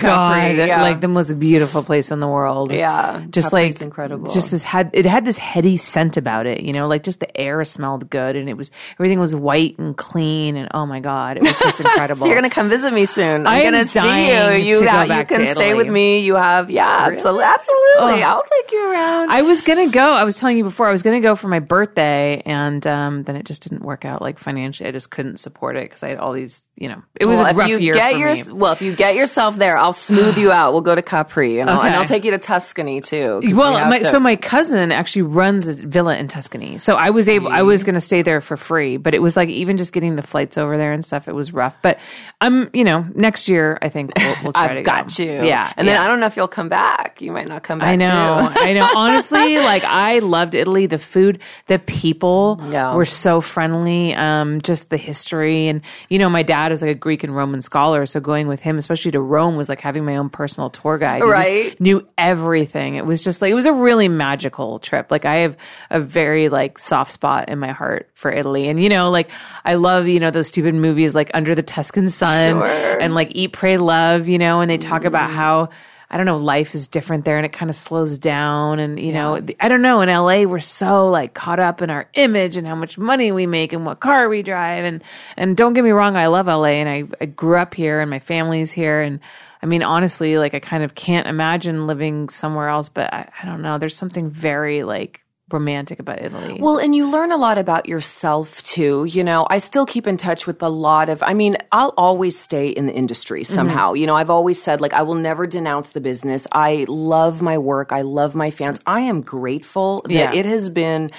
[0.56, 0.56] god!
[0.68, 0.82] Yeah.
[0.82, 2.72] Like the most beautiful place in the world.
[2.72, 4.30] Yeah, just Capri's like incredible.
[4.32, 6.60] Just this had it had this heady scent about it.
[6.60, 9.96] You know, like just the air smelled good, and it was everything was white and
[9.96, 12.20] clean, and oh my god, it was just incredible.
[12.22, 13.46] So you're gonna come visit me soon.
[13.46, 14.68] I'm gonna see you.
[14.68, 16.20] You, to go ha- you to can stay with me.
[16.20, 18.22] You have yeah, absolutely, absolutely.
[18.22, 19.30] I'll take you around.
[19.30, 20.12] I was gonna go.
[20.12, 20.86] I was telling you before.
[20.88, 24.07] I was gonna go for my birthday, and um, then it just didn't work out.
[24.20, 26.62] Like financially, I just couldn't support it because I had all these.
[26.80, 28.42] You know, it was well, a rough you year get for your me.
[28.52, 30.70] well, if you get yourself there, I'll smooth you out.
[30.72, 33.40] We'll go to Capri, and, I'll, and I'll take you to Tuscany too.
[33.52, 37.10] Well, have my, to- so my cousin actually runs a villa in Tuscany, so I
[37.10, 37.48] was able.
[37.48, 40.14] I was going to stay there for free, but it was like even just getting
[40.14, 41.26] the flights over there and stuff.
[41.26, 41.98] It was rough, but
[42.40, 44.92] I'm, you know, next year I think we'll, we'll try to I've go.
[44.92, 45.32] got you.
[45.32, 45.96] Yeah, and then.
[45.98, 47.20] I don't know if you'll come back.
[47.20, 47.88] You might not come back.
[47.88, 48.48] I know.
[48.54, 48.88] I know.
[48.94, 50.86] Honestly, like I loved Italy.
[50.86, 52.94] The food, the people Yeah.
[52.94, 53.97] were so friendly.
[54.14, 57.60] Um, just the history, and you know, my dad is like a Greek and Roman
[57.62, 60.98] scholar, so going with him, especially to Rome, was like having my own personal tour
[60.98, 61.22] guide.
[61.22, 61.78] Right.
[61.80, 62.94] knew everything.
[62.96, 65.10] It was just like it was a really magical trip.
[65.10, 65.56] Like I have
[65.90, 69.30] a very like soft spot in my heart for Italy, and you know, like
[69.64, 73.00] I love you know those stupid movies like Under the Tuscan Sun Sure.
[73.00, 74.28] and like Eat, Pray, Love.
[74.28, 75.70] You know, and they talk about how
[76.10, 78.78] I don't know, life is different there and it kind of slows down.
[78.78, 82.08] And, you know, I don't know, in LA, we're so like caught up in our
[82.14, 84.84] image and how much money we make and what car we drive.
[84.84, 85.04] And,
[85.36, 88.08] and don't get me wrong, I love LA and I, I grew up here and
[88.08, 89.02] my family's here.
[89.02, 89.20] And
[89.62, 93.46] I mean, honestly, like I kind of can't imagine living somewhere else, but I, I
[93.46, 93.76] don't know.
[93.76, 96.58] There's something very like romantic about Italy.
[96.60, 99.04] Well, and you learn a lot about yourself too.
[99.06, 102.38] You know, I still keep in touch with a lot of, I mean, I'll always
[102.38, 103.54] stay in the industry Mm-hmm.
[103.54, 103.92] somehow.
[103.94, 106.46] You know, I've always said, like, I will never denounce the business.
[106.52, 107.92] I love my work.
[107.92, 108.78] I love my fans.
[108.86, 110.32] I am grateful that Yeah.
[110.34, 111.10] it has been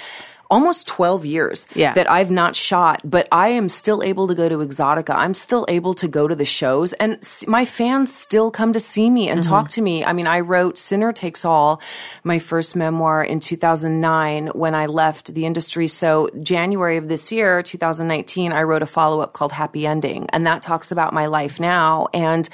[0.49, 1.93] almost 12 years Yeah.
[1.93, 5.15] that I've not shot, but I am still able to go to Exxxotica.
[5.15, 8.79] I'm still able to go to the shows and s- my fans still come to
[8.79, 9.75] see me and talk mm-hmm.
[9.75, 10.05] to me.
[10.05, 11.81] I mean, I wrote Sinner Takes All,
[12.23, 15.87] my first memoir in 2009 when I left the industry.
[15.87, 20.47] So January of this year, 2019, I wrote a follow up called Happy Ending and
[20.47, 22.07] that talks about my life now.
[22.13, 22.49] And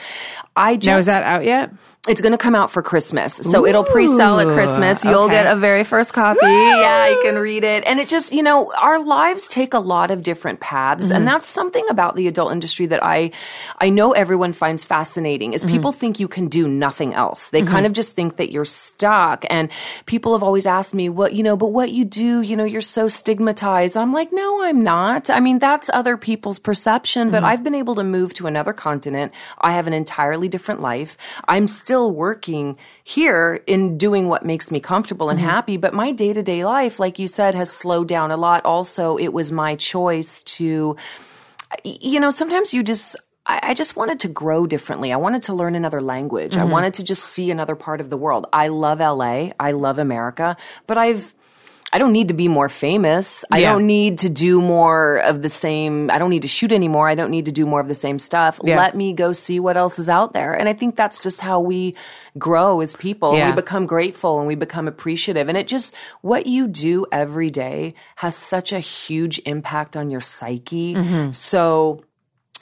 [0.55, 1.71] I just, now, is that out yet?
[2.07, 3.35] it's going to come out for Christmas.
[3.35, 5.03] So it'll pre-sell at Christmas.
[5.03, 5.43] You'll okay.
[5.43, 6.39] get a very first copy.
[6.45, 7.83] Yeah, you can read it.
[7.87, 11.07] And it just, you know, our lives take a lot of different paths.
[11.07, 11.15] Mm-hmm.
[11.15, 13.31] And that's something about the adult industry that I,
[13.79, 15.73] I know everyone finds fascinating is Mm-hmm.
[15.73, 17.49] people think you can do nothing else.
[17.49, 19.45] They kind of just think that you're stuck.
[19.49, 19.71] And
[20.05, 22.81] people have always asked me, what, you know, but what you do, you know, you're
[22.81, 23.97] so stigmatized.
[23.97, 25.31] I'm like, no, I'm not.
[25.31, 29.33] I mean, that's other people's perception, but I've been able to move to another continent.
[29.59, 31.17] I have an entirely different life.
[31.47, 35.49] I'm still working here in doing what makes me comfortable and mm-hmm.
[35.49, 38.65] happy, but my day to day life, like you said, has slowed down a lot.
[38.65, 40.95] Also, it was my choice to,
[41.83, 45.13] you know, sometimes you just, I I just wanted to grow differently.
[45.13, 46.57] I wanted to learn another language.
[46.57, 46.71] I mm-hmm.
[46.71, 48.47] wanted to just see another part of the world.
[48.51, 49.49] I love LA.
[49.59, 51.34] I love America, but I've,
[51.95, 53.45] I don't need to be more famous.
[53.49, 56.11] I don't need to do more of the same.
[56.11, 57.07] I don't need to shoot anymore.
[57.07, 58.59] I don't need to do more of the same stuff.
[58.61, 58.75] Yeah.
[58.75, 60.51] Let me go see what else is out there.
[60.53, 61.95] And I think that's just how we
[62.37, 63.37] grow as people.
[63.37, 63.49] Yeah.
[63.49, 65.47] We become grateful and we become appreciative.
[65.47, 70.19] And it just, what you do every day has such a huge impact on your
[70.19, 70.95] psyche.
[70.95, 71.31] Mm-hmm.
[71.31, 72.03] So,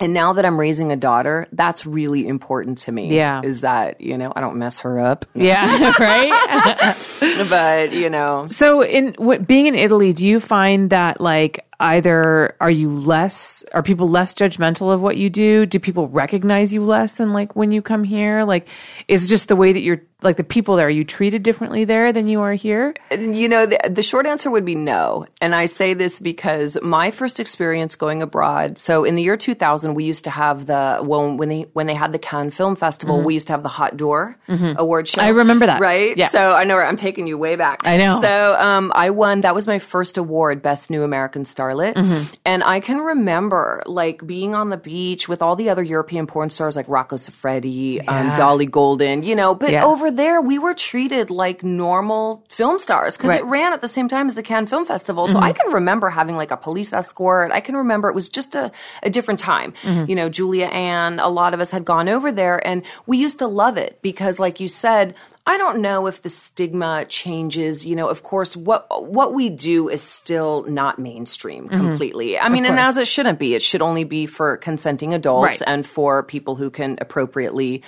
[0.04, 3.16] and now that I'm raising a daughter, that's really important to me.
[3.16, 3.40] Yeah.
[3.44, 7.46] Is that, you know, I don't mess her up, Yeah, right?
[7.50, 12.56] but, you know, So, in w- being in Italy, do you find that like either
[12.60, 15.66] are you less, are people less judgmental of what you do?
[15.66, 18.44] Do people recognize you less than like when you come here?
[18.44, 18.68] Like,
[19.08, 20.88] is just the way that you're like the people there?
[20.88, 22.94] Are you treated differently there than you are here?
[23.12, 25.26] You know, the, the short answer would be no.
[25.42, 28.78] And I say this because my first experience going abroad.
[28.78, 31.94] So in the year 2000, we used to have the well when they when they
[31.94, 35.20] had the Cannes Film Festival, we used to have the Hot d'Or Award show.
[35.22, 35.28] Mm-hmm.
[35.28, 35.80] I remember that.
[35.82, 36.16] right?
[36.18, 36.28] Yeah.
[36.28, 37.82] So I know I'm taking you way back.
[37.86, 38.22] I know.
[38.22, 39.42] So um, I won.
[39.42, 41.96] That was my first award, Best New American Starlet.
[41.96, 42.34] Mm-hmm.
[42.46, 46.50] And I can remember like being on the beach with all the other European porn
[46.50, 49.24] stars like Rocco Siffredi, um, Dolly Golden.
[49.24, 49.86] You know, but Yeah.
[49.86, 53.42] over there we were treated like normal film stars because Right.
[53.42, 53.48] Mm-hmm.
[53.48, 55.28] it ran at the same time as the Cannes Film Festival.
[55.28, 57.52] So I can remember having like a police escort.
[57.52, 58.72] I can remember it was just a,
[59.02, 59.74] a different time.
[59.84, 60.10] Mm-hmm.
[60.10, 63.40] You know, Julia Ann, a lot of us had gone over there and we used
[63.40, 67.86] to love it because like you said, I don't know if the stigma changes.
[67.86, 72.40] You know, of course, what what we do is still not mainstream completely.
[72.40, 73.54] I mean, and as it shouldn't be.
[73.54, 75.64] It should only be for consenting adults Right.
[75.68, 77.84] and for people who can appropriately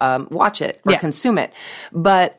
[0.00, 0.98] um, watch it or Yeah.
[0.98, 1.52] consume it.
[1.92, 2.38] But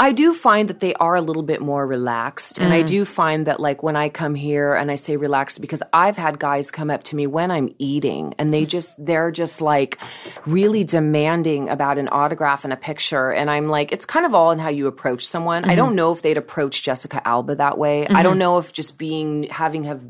[0.00, 2.58] I do find that they are a little bit more relaxed.
[2.58, 2.76] And Mm.
[2.76, 6.16] I do find that, like, when I come here and I say relaxed, because I've
[6.16, 9.98] had guys come up to me when I'm eating and they just, they're just like
[10.46, 13.30] really demanding about an autograph and a picture.
[13.32, 15.62] And I'm like, it's kind of all in how you approach someone.
[15.62, 15.70] Mm-hmm.
[15.70, 18.06] I don't know if they'd approach Jessica Alba that way.
[18.08, 20.02] I don't know if just being, having have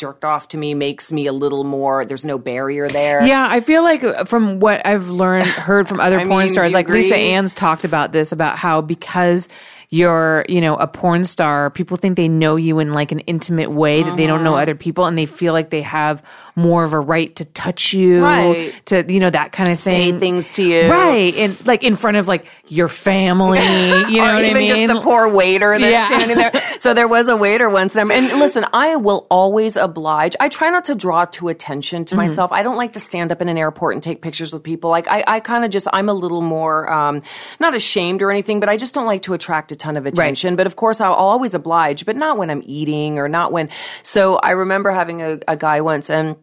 [0.00, 3.24] jerked off to me makes me a little more, there's no barrier there.
[3.24, 6.88] Yeah, I feel like from what I've learned, heard from other porn mean, stars, like
[6.88, 7.16] Lisa?
[7.16, 9.46] Ann's talked about this, about how because
[9.92, 13.70] you're, you know, a porn star, people think they know you in like an intimate
[13.72, 14.44] way that they don't Mm-hmm.
[14.44, 16.22] know other people and they feel like they have
[16.54, 18.72] more of a right to touch you, Right.
[18.86, 20.20] to, you know, that kind of Say thing.
[20.20, 20.88] things to you.
[20.88, 21.34] Right.
[21.36, 23.58] And like in front of like your family,
[24.08, 24.66] you know even I mean?
[24.68, 26.06] just the poor waiter that's Yeah.
[26.06, 26.52] standing there.
[26.80, 30.34] So there was a waiter once, and, I'm, and listen, I will always oblige.
[30.40, 32.04] I try not to draw to attention Mm-hmm.
[32.06, 32.52] to myself.
[32.52, 34.88] I don't like to stand up in an airport and take pictures with people.
[34.88, 37.22] Like I, I kind of just, I'm a little more um,
[37.58, 40.54] not ashamed or anything, but I just don't like to attract a ton of attention.
[40.56, 43.68] But of course, I'll, always oblige, but not when I'm eating or not when.
[44.02, 46.36] So I remember having a, a guy once and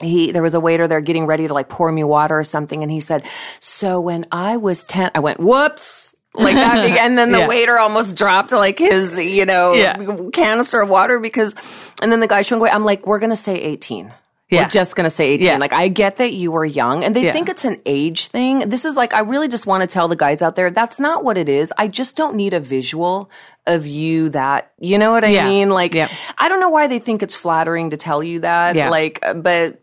[0.00, 2.84] he there was a waiter there getting ready to like pour me water or something
[2.84, 3.24] and he said
[3.58, 7.48] so when i was 10 i went whoops like that and then the Yeah.
[7.48, 9.96] waiter almost dropped like his you know Yeah.
[10.32, 11.52] canister of water because
[12.00, 14.14] and then the guy showing away i'm like we're gonna say 18
[14.50, 14.62] Yeah.
[14.62, 15.46] We're just going to say 18.
[15.46, 15.56] Yeah.
[15.58, 17.32] Like, I get that you were young and they Yeah.
[17.32, 18.60] think it's an age thing.
[18.60, 21.22] This is like, I really just want to tell the guys out there that's not
[21.22, 21.70] what it is.
[21.76, 23.30] I just don't need a visual
[23.66, 25.46] of you that, you know what I Yeah.
[25.48, 25.68] mean?
[25.68, 25.94] Like.
[25.96, 28.74] I don't know why they think it's flattering to tell you that.
[28.90, 29.82] Like, but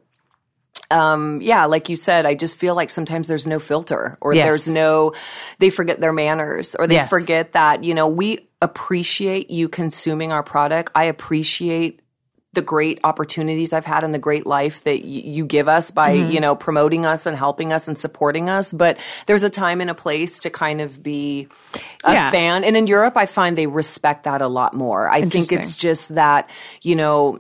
[0.92, 4.46] um, yeah, like you said, I just feel like sometimes there's no filter or Yes.
[4.46, 5.14] there's no,
[5.60, 7.10] they forget their manners or they Yes.
[7.10, 10.92] forget that, you know, we appreciate you consuming our product.
[10.96, 12.02] I appreciate
[12.56, 16.16] the great opportunities I've had and the great life that y- you give us by,
[16.18, 16.32] Mm-hmm.
[16.32, 18.74] you know, promoting us and helping us and supporting us.
[18.74, 21.48] But there's a time and a place to kind of be
[22.04, 22.32] a Yeah.
[22.32, 22.64] fan.
[22.64, 25.10] And in Europe, I find they respect that a lot more.
[25.10, 26.50] I think it's just that,
[26.82, 27.40] you know,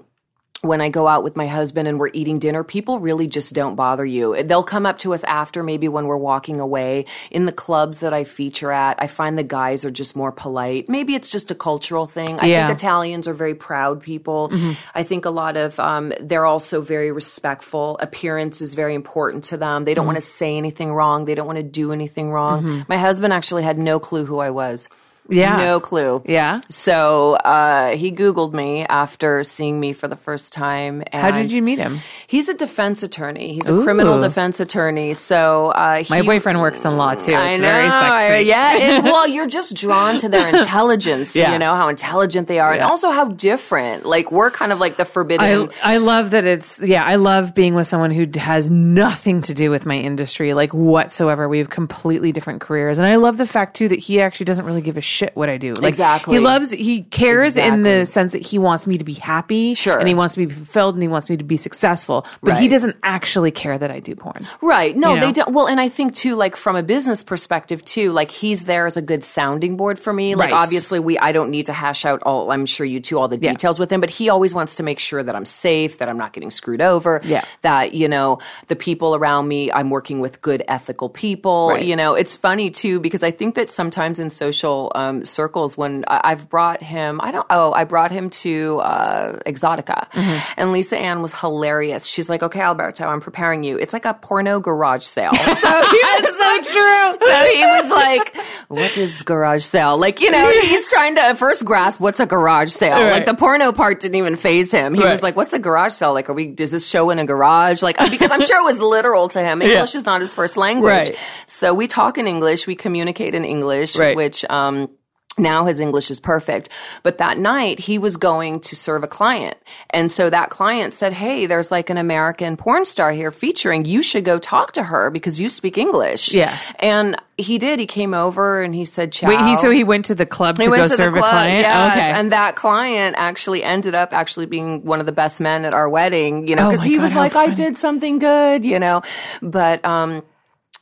[0.62, 3.76] when I go out with my husband and we're eating dinner, people really just don't
[3.76, 4.41] bother you.
[4.41, 7.06] They'll come up to us after, maybe when we're walking away.
[7.30, 10.89] In the clubs that I feature at, I find the guys are just more polite.
[10.89, 12.39] Maybe it's just a cultural thing.
[12.39, 12.60] I Yeah.
[12.62, 12.68] Mm-hmm.
[12.70, 14.52] think Italians are very proud people.
[14.96, 17.98] I think a lot of, um, they're also very respectful.
[18.00, 19.84] Appearance is very important to them.
[19.84, 20.08] They don't Mm-hmm.
[20.08, 21.26] want to say anything wrong.
[21.26, 22.86] They don't want to do anything wrong.
[22.88, 24.88] My husband actually had no clue who I was.
[25.30, 25.58] Yeah.
[25.58, 26.22] No clue.
[26.26, 26.62] Yeah.
[26.70, 31.04] So uh, he Googled me after seeing me for the first time.
[31.12, 32.00] And How did you meet him?
[32.28, 33.54] He's a defense attorney.
[33.54, 35.14] He's a criminal defense attorney.
[35.16, 37.24] So uh, My boyfriend works in law too.
[37.24, 37.62] It's I know.
[37.62, 38.46] very sexy.
[38.50, 38.78] yeah.
[38.78, 41.36] And, well, you're just drawn to their intelligence.
[41.36, 41.54] Yeah.
[41.54, 44.06] You know how intelligent they are, and also how different.
[44.06, 45.70] Like we're kind of like the forbidden.
[45.84, 49.54] I, I love that it's yeah I love being with someone who has nothing to
[49.54, 53.46] do with my industry like whatsoever we have completely different careers and I love the
[53.46, 56.36] fact too that he actually doesn't really give a shit what I do like Exactly.
[56.36, 59.97] he loves he cares in the sense that he wants me to be happy Sure.
[59.99, 62.58] and he wants me to be fulfilled and he wants me to be successful but
[62.60, 64.95] he doesn't actually care that I do porn Right.
[64.95, 65.25] No, You know?
[65.25, 65.54] they don't.
[65.54, 68.97] Well, and I think too, like from a business perspective too, like he's there as
[68.97, 70.36] a good sounding board for me.
[70.36, 70.62] Like Right.
[70.63, 73.38] obviously we, I don't need to hash out all, I'm sure you too, all the
[73.38, 73.51] Yeah.
[73.51, 76.17] details with him, but he always wants to make sure that I'm safe, that I'm
[76.17, 77.21] not getting screwed over.
[77.23, 77.43] Yeah.
[77.62, 81.69] That, you know, the people around me, I'm working with good ethical people.
[81.69, 81.86] Right.
[81.86, 86.04] You know, it's funny too, because I think that sometimes in social um, circles when
[86.08, 90.54] I, I've brought him, I don't, oh, I brought him to uh, Exxxotica Mm-hmm.
[90.58, 92.06] and Lisa Ann was hilarious.
[92.06, 93.78] She's like, okay, Alberto, I'm preparing you.
[93.78, 95.32] It's like a porno garage sale.
[95.65, 97.28] So he was so true.
[97.28, 98.36] So he was like,
[98.68, 99.98] what is garage sale?
[99.98, 102.96] Like, you know, he's trying to first grasp what's a garage sale.
[102.96, 103.12] Right.
[103.12, 104.94] Like the porno part didn't even phase him.
[104.94, 105.10] He Right.
[105.12, 106.13] was like, what's a garage sale?
[106.13, 107.82] Like, are we, does this show in a garage?
[107.82, 109.62] Like, because I'm sure it was literal to him.
[109.65, 111.10] English is not his first language.
[111.10, 111.18] Right.
[111.48, 114.89] So we talk in English, we communicate in English, which, um,
[115.38, 116.69] now his English is perfect.
[117.04, 119.58] But that night he was going to serve a client.
[119.89, 123.86] And so that client said, Hey, there's like an American porn star here featuring.
[123.86, 126.34] You should go talk to her because you speak English.
[126.34, 126.58] Yeah.
[126.80, 127.80] And he did.
[127.80, 129.28] He came over and he said, Ciao.
[129.28, 131.26] wait he so he went to the club to He go to serve the club,
[131.26, 135.12] a client yes, okay and that client actually ended up actually being one of the
[135.12, 137.50] best men at our wedding, you know, Oh because my he God, was like, I
[137.50, 139.02] did something good, you know,
[139.41, 140.24] but um,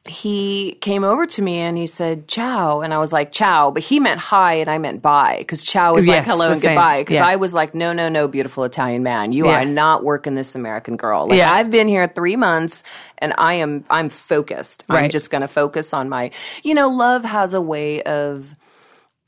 [0.05, 3.83] he came over to me and he said ciao, and I was like ciao, but
[3.83, 6.71] he meant hi and I meant bye because ciao is like hello and same.
[6.71, 7.01] goodbye.
[7.03, 7.25] Because Yeah.
[7.25, 9.61] I was like, no, no, no, beautiful Italian man, you Yeah.
[9.61, 11.27] are not working this American girl.
[11.27, 11.53] Like Yeah.
[11.53, 12.83] I've been here three months
[13.19, 14.83] and I am I'm focused.
[14.89, 15.05] right.
[15.05, 16.31] I'm just going to focus on my,
[16.63, 18.55] you know, love has a way of.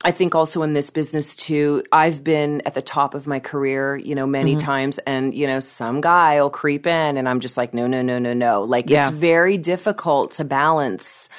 [0.06, 3.98] I think also in this business too, I've been at the top of my career,
[3.98, 4.66] you know, many Mm-hmm.
[4.66, 8.04] times and, you know, some guy will creep in and I'm just like, no, no,
[8.04, 8.64] no, no, no.
[8.64, 9.08] Like Yeah.
[9.08, 11.30] it's very difficult to balance.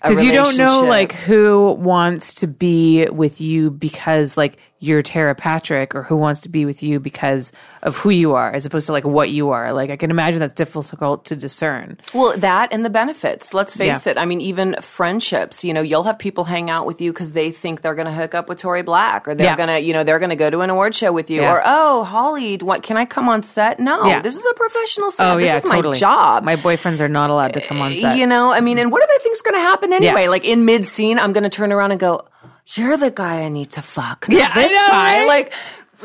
[0.00, 5.34] because you don't know like who wants to be with you because like you're Tera
[5.34, 8.86] Patrick or who wants to be with you because of who you are as opposed
[8.86, 9.72] to like what you are.
[9.72, 11.98] Like I can imagine that's difficult to discern.
[12.12, 13.54] Well, that and the benefits.
[13.54, 14.12] Let's face Yeah.
[14.12, 14.18] it.
[14.18, 17.50] I mean, even friendships, you know, you'll have people hang out with you because they
[17.50, 19.56] think they're going to hook up with Tori Black or they're Yeah.
[19.56, 21.52] going to, you know, they're going to go to an award show with you Yeah.
[21.52, 23.80] or, oh, Holly, what, can I come on set?
[23.80, 25.34] No, this is a professional set.
[25.34, 25.94] Oh this is totally.
[25.94, 26.44] my job.
[26.44, 28.16] My boyfriends are not allowed to come on eh, set.
[28.18, 30.28] You know, I mean, and what do they think's going to happen anyway?
[30.28, 32.26] Like in mid scene, I'm going to turn around and go,
[32.76, 35.20] "You're the guy I need to fuck." not Yeah, this know, guy.
[35.20, 35.26] right?
[35.26, 35.54] Like,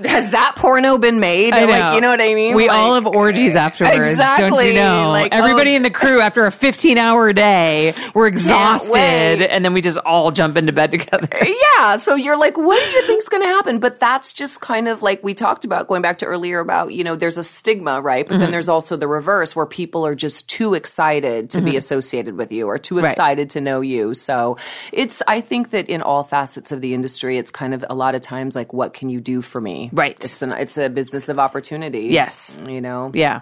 [0.06, 1.54] has that porno been made?
[1.54, 1.96] I Like, know.
[1.96, 2.56] you know what I mean?
[2.56, 3.96] We Like- all have orgies afterwards.
[3.98, 4.68] Don't Exactly.
[4.70, 5.10] you know?
[5.10, 8.28] Like, Everybody oh- in the crew after a 15 hour day, we're
[8.74, 11.28] exhausted and then we just all jump into bed together.
[11.78, 11.98] yeah.
[11.98, 13.80] So you're like, what do you think's going to happen?
[13.80, 17.04] But that's just kind of like we talked about going back to earlier about, you
[17.04, 18.28] know, there's a stigma, right?
[18.28, 18.42] But Mm-hmm.
[18.42, 22.52] then there's also the reverse where people are just too excited to be associated with
[22.52, 23.04] you or too Mm-hmm.
[23.04, 23.12] Right.
[23.12, 24.14] excited to know you.
[24.14, 24.58] So
[24.92, 28.16] it's, I think that in all facets of the industry, it's kind of a lot
[28.16, 29.89] of times like, what can you do for me?
[29.92, 30.18] Right.
[30.24, 32.08] It's an, it's a business of opportunity.
[32.08, 32.60] Yes.
[32.66, 33.12] You know?
[33.14, 33.42] Yeah.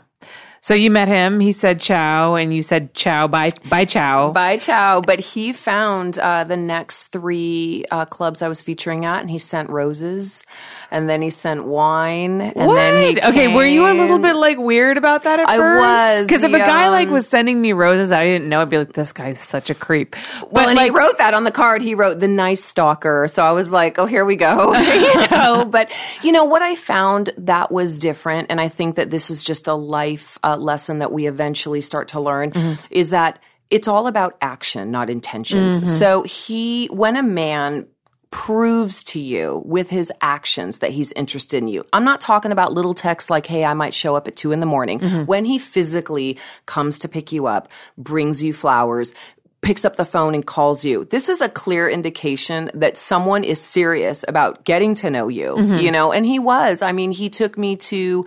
[0.62, 1.40] So you met him.
[1.40, 3.28] He said ciao, and you said ciao.
[3.28, 4.32] Bye, bye, ciao.
[4.32, 5.02] Bye, ciao.
[5.02, 9.38] But he found uh, the next three uh, clubs I was featuring at, and he
[9.38, 10.46] sent roses,
[10.92, 13.26] and then he sent wine, and what?
[13.26, 15.82] okay, were you a little bit like weird about that at I first?
[15.82, 18.62] was, because if a guy like was sending me roses, I didn't know.
[18.62, 20.16] I'd be like, this guy's such a creep.
[20.50, 21.82] Well, and like, he wrote that on the card.
[21.82, 23.28] He wrote the nice stalker.
[23.28, 24.74] So I was like, oh, here we go.
[24.76, 25.92] you know, but
[26.24, 29.68] you know what I found that was different, and I think that this is just
[29.68, 33.40] a life uh, lesson that we eventually start to learn is that
[33.70, 35.98] it's all about action, not intentions.
[35.98, 37.88] So he, when a man
[38.32, 41.86] proves to you with his actions that he's interested in you.
[41.94, 44.60] I'm not talking about little texts like, hey, I might show up at two in
[44.60, 45.00] the morning.
[45.00, 45.26] Mm-hmm.
[45.26, 49.14] When he physically comes to pick you up, brings you flowers,
[49.62, 51.06] picks up the phone and calls you.
[51.06, 55.78] This is a clear indication that someone is serious about getting to know you, mm-hmm.
[55.78, 56.82] you know, and he was.
[56.82, 58.26] I mean, he took me to,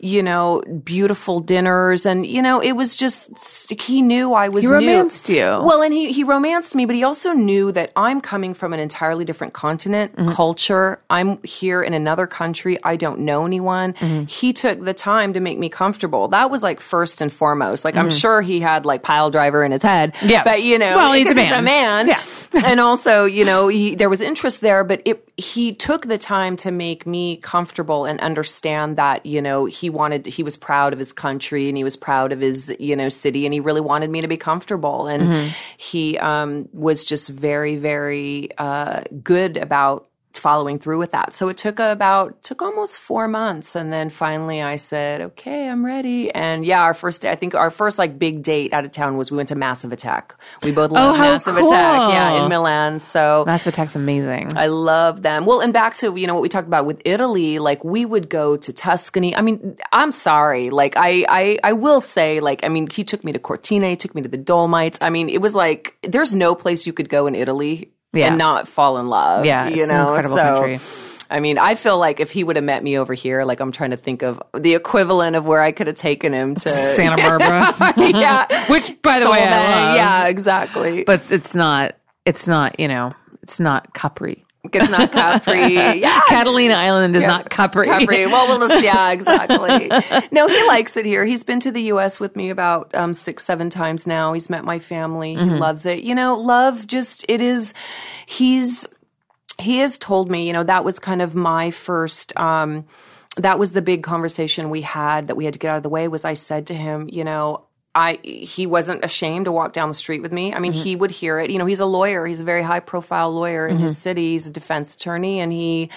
[0.00, 4.68] you know, beautiful dinners and, you know, it was just, he knew I was He
[4.68, 4.74] new.
[4.74, 5.42] romanced you.
[5.44, 8.80] Well, and he, he romanced me, but he also knew that I'm coming from an
[8.80, 10.28] entirely different continent, Mm-hmm.
[10.34, 11.00] culture.
[11.10, 12.78] I'm here in another country.
[12.82, 13.92] I don't know anyone.
[13.94, 14.24] Mm-hmm.
[14.24, 16.28] He took the time to make me comfortable.
[16.28, 17.84] That was like first and foremost.
[17.84, 20.14] Like I'm sure he had like pile driver in his head.
[20.14, 20.28] Mm-hmm.
[20.28, 20.44] Yeah.
[20.44, 21.64] But you know, Well, he's a man.
[21.64, 22.08] man.
[22.08, 22.22] Yeah.
[22.64, 26.56] and also, you know, he, there was interest there, but it, he took the time
[26.58, 30.98] to make me comfortable and understand that, you know, he wanted, he was proud of
[30.98, 34.10] his country and he was proud of his, you know, city and he really wanted
[34.10, 35.06] me to be comfortable.
[35.06, 35.48] And Mm-hmm.
[35.78, 41.32] he, um, was just very, very, uh, good about following through with that.
[41.32, 45.84] So it took about took almost 4 months and then finally I said, "Okay, I'm
[45.84, 48.92] ready." And yeah, our first day, I think our first like big date out of
[48.92, 50.34] town was we went to Massive Attack.
[50.62, 52.98] We both oh, love Oh, Massive Attack, yeah, in Milan.
[52.98, 54.50] So Massive Attack's amazing.
[54.56, 55.46] I love them.
[55.46, 58.28] Well, and back to, you know, what we talked about with Italy, like we would
[58.28, 59.34] go to Tuscany.
[59.34, 60.70] I mean, I'm sorry.
[60.70, 63.96] Like I, I, I will say, like, I mean, he took me to Cortina, he
[63.96, 64.98] took me to the Dolomites.
[65.00, 68.28] I mean, it was like, there's no place you could go in Italy Yeah.
[68.28, 69.44] and not fall in love.
[69.44, 70.60] Yeah, you know, incredible so.
[70.60, 70.78] country.
[71.30, 73.72] I mean, I feel like if he would have met me over here, like I'm
[73.72, 77.16] trying to think of the equivalent of where I could have taken him to Santa
[77.16, 77.94] Barbara.
[78.18, 78.66] yeah.
[78.70, 81.04] Which, by the way, yeah, exactly.
[81.04, 83.12] But it's not, it's not, you know,
[83.42, 84.44] it's not Capri.
[84.64, 85.74] It's not Capri.
[85.98, 87.86] Yeah, Catalina Island is not Capri.
[87.86, 88.26] Capri.
[88.26, 89.90] Well, we'll just, yeah, exactly.
[90.30, 91.24] No, he likes it here.
[91.24, 92.20] He's been to the U.S.
[92.20, 94.32] with me about um, six, seven times now.
[94.32, 95.34] He's met my family.
[95.34, 96.02] He loves it.
[96.02, 97.72] You know, love just, it is,
[98.26, 98.86] he's,
[99.58, 102.86] he has told me, you know, that was kind of my first, um,
[103.36, 105.88] that was the big conversation we had that we had to get out of the
[105.88, 107.67] way was I said to him, you know,
[107.98, 110.52] I he wasn't ashamed to walk down the street with me.
[110.54, 111.50] I mean, he would hear it.
[111.50, 112.24] You know, he's a lawyer.
[112.26, 114.32] He's a very high profile lawyer in his city.
[114.32, 115.90] He's a defense attorney, and he,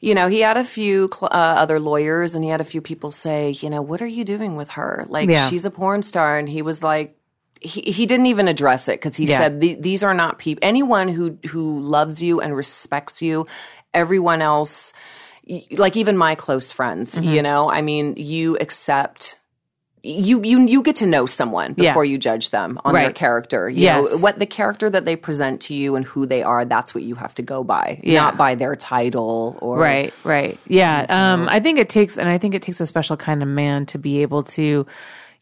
[0.00, 2.80] you know, he had a few cl- uh, other lawyers, and he had a few
[2.80, 5.04] people say, you know, what are you doing with her?
[5.08, 5.48] Like, Yeah.
[5.48, 7.16] she's a porn star, and he was like.
[7.64, 9.38] He, he didn't even address it because he Yeah.
[9.38, 10.66] said these are not people.
[10.66, 13.46] Anyone who who loves you and respects you,
[13.94, 14.92] everyone else,
[15.70, 17.28] like even my close friends, Mm-hmm.
[17.34, 19.36] you know, I mean, you accept
[20.04, 21.90] you you you get to know someone Yeah.
[21.90, 23.70] before you judge them on their character.
[23.70, 24.10] You Yes.
[24.12, 27.04] know, what the character that they present to you and who they are, that's what
[27.04, 28.20] you have to go by, Yeah.
[28.20, 30.58] not by their title or Right, right.
[30.66, 31.06] Yeah.
[31.08, 33.86] Um, I think it takes, and I think it takes a special kind of man
[33.86, 34.86] to be able to,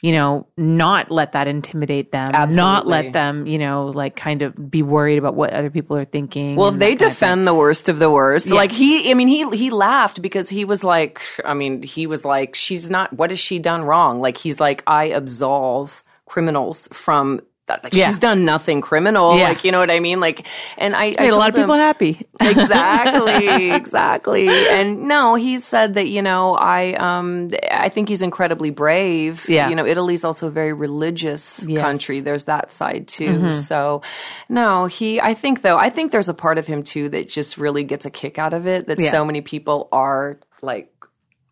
[0.03, 4.70] you know, not let that intimidate them, not let them, you know, like kind of
[4.70, 6.57] be worried about what other people are thinking.
[6.57, 7.28] Well, if they that kind of thing.
[7.28, 10.64] defend the worst of the worst, like he, I mean, he he laughed because he
[10.64, 13.12] was like, I mean, he was like, she's not.
[13.12, 14.20] What has she done wrong?
[14.20, 17.40] Like he's like, I absolve criminals from.
[17.71, 17.83] That.
[17.85, 18.07] Like Yeah.
[18.07, 19.39] she's done nothing criminal.
[19.39, 19.49] Yeah.
[19.49, 20.21] Like you know what I mean?
[20.21, 20.47] Like,
[20.77, 22.27] and I, I made a lot of people him- happy.
[22.85, 24.49] exactly, exactly.
[24.49, 29.49] And no, he said that you know I um I think he's incredibly brave.
[29.49, 29.68] Yeah.
[29.68, 31.81] you know Italy's also a very religious Yes.
[31.83, 32.21] country.
[32.21, 33.53] There's that side too.
[33.53, 34.03] So
[34.49, 37.59] no, he I think though I think there's a part of him too that just
[37.59, 38.87] really gets a kick out of it.
[38.87, 39.11] That Yeah.
[39.11, 40.93] so many people are like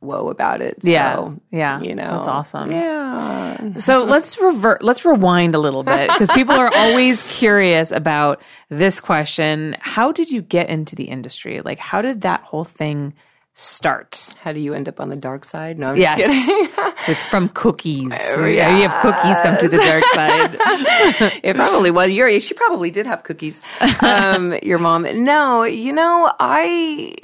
[0.00, 0.78] whoa about it.
[0.82, 1.14] Yeah.
[1.16, 1.80] so, Yeah.
[1.80, 2.70] you know That's awesome.
[2.70, 3.74] Yeah.
[3.78, 9.00] So let's revert, let's rewind a little bit because people are always curious about this
[9.00, 9.76] question.
[9.80, 11.60] How did you get into the industry?
[11.60, 13.14] Like, how did that whole thing
[13.54, 14.32] start?
[14.40, 15.80] How do you end up on the dark side?
[15.80, 16.16] No, I'm Yes.
[16.18, 16.94] just kidding.
[17.08, 18.12] It's from cookies.
[18.38, 21.40] Yeah, you have cookies come to the dark side.
[21.42, 22.10] It probably was.
[22.10, 23.60] Your she probably did have cookies.
[24.00, 25.24] Um, your mom.
[25.24, 27.14] No, you know, I.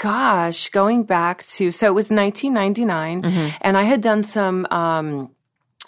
[0.00, 4.66] Gosh, going back to so it was 1999, and I had done some.
[4.70, 5.30] Um,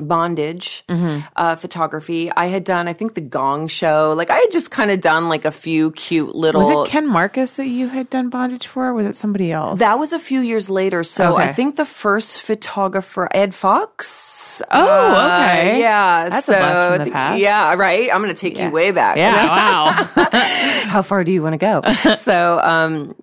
[0.00, 1.20] bondage Mm-hmm.
[1.36, 2.32] uh, photography.
[2.34, 4.14] I had done, I think, the Gong Show.
[4.16, 6.60] Like I had just kind of done like a few cute little.
[6.62, 8.88] Was it Ken Marcus that you had done bondage for?
[8.88, 9.78] Or was it somebody else?
[9.80, 11.04] that was a few years later.
[11.04, 11.44] So Okay.
[11.44, 14.60] I think the first photographer, Ed Fox.
[14.70, 15.78] Oh, Uh, okay.
[15.80, 16.28] yeah.
[16.30, 17.40] That's a blast from the past.
[17.40, 18.08] Yeah, right.
[18.12, 19.18] I'm going to take you way back.
[19.18, 19.34] Yeah,
[20.16, 20.30] wow.
[20.88, 22.14] How far do you want to go?
[22.16, 23.14] so, um,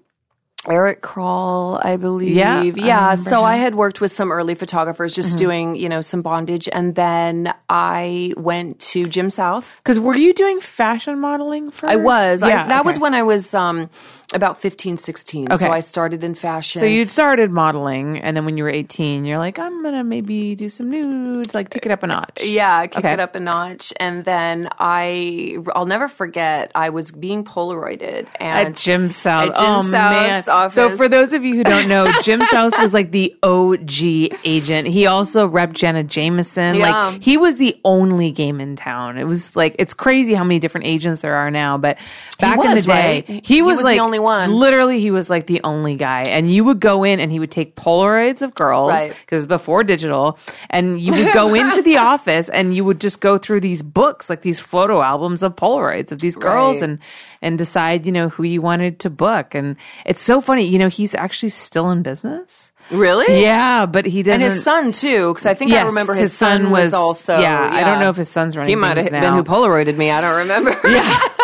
[0.67, 2.35] Eric Kroll, I believe.
[2.35, 3.11] Yeah, yeah.
[3.11, 3.45] remember so him.
[3.45, 7.53] I had worked with some early photographers, just doing you know some bondage, and then
[7.69, 9.77] I went to Jim South.
[9.77, 11.91] Because were you doing fashion modeling first?
[11.91, 12.43] I was.
[12.43, 12.85] I, Yeah, that okay.
[12.85, 13.89] was when I was um,
[14.33, 15.51] about 15, 16.
[15.51, 15.55] Okay.
[15.65, 16.79] So I started in fashion.
[16.79, 20.53] So you'd started modeling, and then when you were 18, you're like, I'm gonna maybe
[20.55, 22.43] do some nudes, like take it up a notch.
[22.43, 23.13] Yeah, kick Okay.
[23.13, 23.91] it up a notch.
[23.99, 28.27] And then I, I'll never forget, I was being Polaroided.
[28.39, 29.49] And At Jim South.
[29.49, 30.43] At Jim oh, South's man.
[30.47, 30.75] office.
[30.75, 34.87] So for those of you who don't know, Jim South was like the OG agent.
[34.87, 36.75] He also repped Jenna Jameson.
[36.75, 36.91] Yeah.
[36.91, 39.17] Like he was the only game in town.
[39.17, 41.97] It was like it's crazy how many different agents there are now, but
[42.39, 42.89] back in the day,
[43.27, 43.27] right?
[43.27, 44.53] he, He was was the like only one.
[44.53, 46.23] Literally, he was like the only guy.
[46.23, 49.15] And you would go in and he would take Polaroids of girls Right.
[49.21, 50.37] because before digital,
[50.69, 54.29] and you would go into the office and you would just go through these books,
[54.29, 56.89] like these photo albums of Polaroids of these girls, Right.
[56.89, 56.99] and
[57.41, 59.55] and decide, you know, who you wanted to book.
[59.55, 62.71] And it's so funny, you know, he's actually still in business.
[62.91, 63.41] really?
[63.43, 64.41] Yeah, but he doesn't.
[64.41, 67.39] And his son too, because I think I remember his, son, was, also.
[67.39, 68.69] Yeah, I don't know if his son's running.
[68.71, 70.09] He might have been who Polaroided me.
[70.11, 70.71] I don't remember.
[70.83, 71.01] yeah,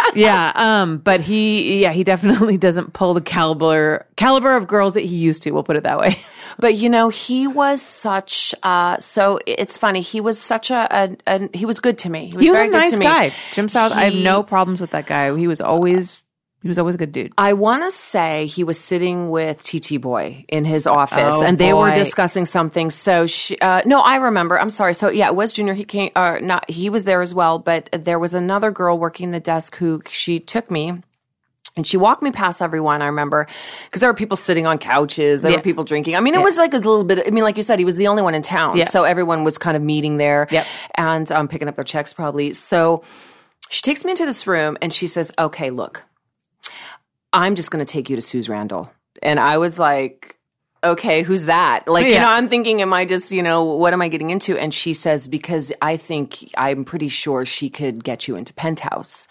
[0.55, 5.16] um, but he, yeah, he definitely doesn't pull the caliber caliber of girls that he
[5.16, 5.51] used to.
[5.51, 6.18] We'll put it that way.
[6.57, 8.55] But you know, he was such.
[8.63, 9.99] Uh, so it's funny.
[9.99, 11.49] He was such a, a, a.
[11.57, 12.28] He was good to me.
[12.28, 13.05] He was, He was very a good nice to me.
[13.05, 13.91] guy, Jim South.
[13.91, 15.36] I have no problems with that guy.
[15.36, 16.24] He was always,
[16.66, 17.32] he was always a good dude.
[17.38, 21.59] I want to say he was sitting with TT Boy in his office, Oh, and
[21.59, 22.89] they were discussing something.
[22.89, 24.59] So, she, uh, no, I remember.
[24.59, 24.95] I'm sorry.
[24.95, 25.76] So, yeah, it was Junior.
[25.76, 29.30] He came, uh, not he was there as well, but there was another girl working
[29.30, 31.03] the desk who she took me.
[31.78, 33.45] And she walked me past everyone, I remember,
[33.86, 35.57] because there were people sitting on couches, there Yeah.
[35.57, 36.16] were people drinking.
[36.16, 37.95] I mean, it was like a little bit, I mean, like you said, he was
[37.95, 38.76] the only one in town.
[38.78, 38.86] Yeah.
[38.88, 40.66] So everyone was kind of meeting there Yep.
[40.95, 42.53] and um, picking up their checks probably.
[42.53, 43.03] So
[43.70, 46.01] she takes me into this room and she says, okay, look,
[47.36, 48.90] I'm just going to take you to Suze Randall.
[49.22, 50.38] And I was like,
[50.84, 51.88] okay, who's that?
[51.88, 54.58] Like, you know, I'm thinking, am I just, you know, what am I getting into?
[54.58, 59.28] And she says, because I think, I'm pretty sure she could get you into Penthouse.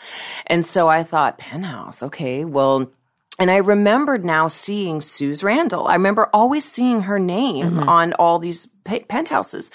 [0.47, 2.91] And so I thought, Penthouse, okay, well,
[3.39, 5.89] and I remembered now seeing Suze Randall.
[5.89, 7.89] I remember always seeing her name mm-hmm.
[7.89, 9.71] on all these pe- penthouses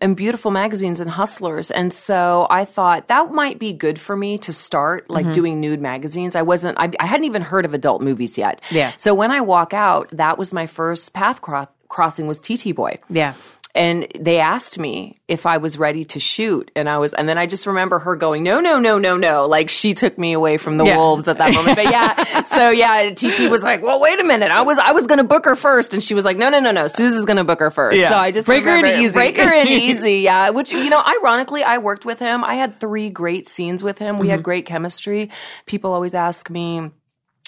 [0.00, 1.70] and beautiful magazines and hustlers.
[1.70, 5.32] And so I thought that might be good for me to start like mm-hmm.
[5.32, 6.36] doing nude magazines.
[6.36, 8.60] I wasn't, I, I hadn't even heard of adult movies yet.
[8.70, 8.92] Yeah.
[8.96, 12.98] So when I walk out, that was my first path cro- crossing was TT Boy.
[13.08, 13.34] Yeah.
[13.72, 16.72] And they asked me if I was ready to shoot.
[16.74, 19.46] And I was, and then I just remember her going, no, no, no, no, no.
[19.46, 20.96] Like she took me away from the Yeah.
[20.96, 21.76] wolves at that moment.
[21.76, 22.42] But yeah.
[22.50, 24.50] So yeah, TT was like, well, wait a minute.
[24.50, 25.94] I was, I was going to book her first.
[25.94, 26.88] And she was like, no, no, no, no.
[26.88, 28.00] Susan's going to book her first.
[28.00, 28.08] Yeah.
[28.08, 29.12] So I just Break her in easy.
[29.14, 30.14] Break her in easy.
[30.20, 30.50] Yeah.
[30.50, 32.42] Which, you know, ironically, I worked with him.
[32.42, 34.18] I had three great scenes with him.
[34.18, 34.30] We Mm-hmm.
[34.32, 35.30] had great chemistry.
[35.66, 36.90] People always ask me,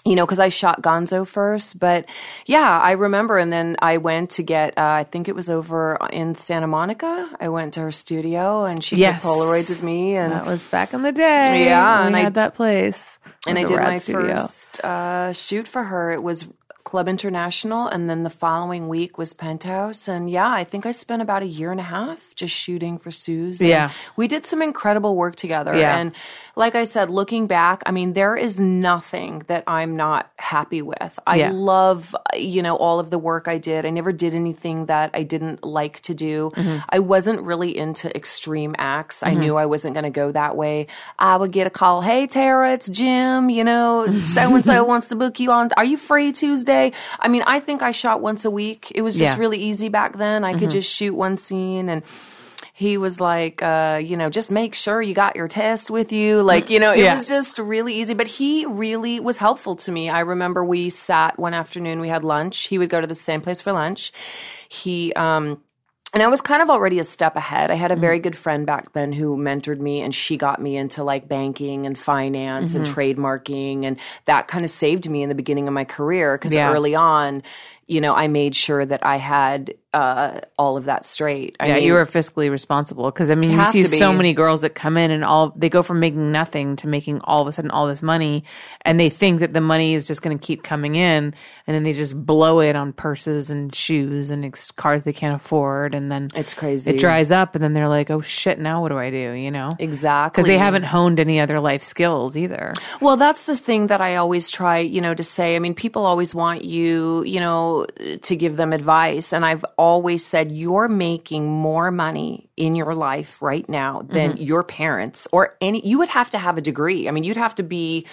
[0.05, 1.79] you know, because I shot Gonzo first.
[1.79, 2.07] But
[2.47, 3.39] yeah, I remember.
[3.39, 7.29] And then I went to get, uh, I think it was over in Santa Monica.
[7.41, 9.23] I went to her studio and she Yes.
[9.23, 10.17] took Polaroids with me.
[10.17, 11.67] And, That was back in the day.
[11.67, 13.19] Yeah, and I- had that place.
[13.47, 14.37] And I did my studio.
[14.37, 16.11] first uh, shoot for her.
[16.13, 16.47] It was
[16.85, 17.87] Club International.
[17.87, 20.09] And then the following week was Penthouse.
[20.09, 23.11] And yeah, I think I spent about a year and a half just shooting for
[23.13, 23.61] Suze.
[23.63, 23.91] Yeah.
[24.17, 25.77] We did some incredible work together.
[25.77, 25.97] Yeah.
[25.97, 26.13] And
[26.55, 31.19] like I said, looking back, I mean, there is nothing that I'm not happy with.
[31.27, 31.51] I Yeah.
[31.53, 33.87] love, you know, all of the work I did.
[33.87, 36.53] I never did anything that I didn't like to do.
[36.55, 36.79] Mm-hmm.
[36.91, 39.23] I wasn't really into extreme acts.
[39.23, 40.89] I knew I wasn't going to go that way.
[41.19, 45.09] I would get a call, "Hey Tera, it's Jim, you know, so and so wants
[45.09, 45.71] to book you on.
[45.77, 48.93] Are you free Tuesday?" I mean, I think I shot once a week.
[48.95, 49.33] It was just Yeah.
[49.33, 49.41] Mm-hmm.
[49.41, 50.45] really easy back then.
[50.45, 52.03] I could just shoot one scene and
[52.83, 56.43] he was like, uh, you know, just make sure you got your test with you.
[56.43, 57.15] Like, you know, it Yeah.
[57.15, 58.15] was just really easy.
[58.15, 60.11] But he really was helpful to me.
[60.11, 62.67] I remember we sat one afternoon, we had lunch.
[62.67, 64.13] He would go to the same place for lunch.
[64.69, 65.63] He, um,
[66.15, 67.71] and I was kind of already a step ahead.
[67.71, 70.77] I had a very good friend back then who mentored me, and she got me
[70.77, 75.35] into like banking and finance and trademarking, and that kind of saved me in the
[75.35, 76.71] beginning of my career because Yeah.
[76.71, 77.43] early on,
[77.87, 81.57] you know, I made sure that I had uh, all of that straight.
[81.61, 84.63] I yeah, mean, you were fiscally responsible because I mean, you see so many girls
[84.63, 87.53] that come in and all they go from making nothing to making all of a
[87.53, 88.45] sudden all this money,
[88.83, 91.35] and they think that the money is just going to keep coming in,
[91.67, 95.35] and then they just blow it on purses and shoes and ex- cars they can't
[95.35, 96.93] afford, and then It's crazy.
[96.95, 99.51] It dries up, and then they're like, "Oh shit, now what do I do?" You
[99.51, 100.31] know, Exactly.
[100.43, 102.73] because they haven't honed any other life skills either.
[103.01, 105.55] Well, that's the thing that I always try, you know, to say.
[105.55, 107.87] I mean, people always want you, you know,
[108.23, 109.33] to give them advice.
[109.33, 114.43] And I've always said, you're making more money in your life right now than mm-hmm.
[114.43, 117.09] your parents or any, you would have to have a degree.
[117.09, 118.07] I mean, you'd have to be,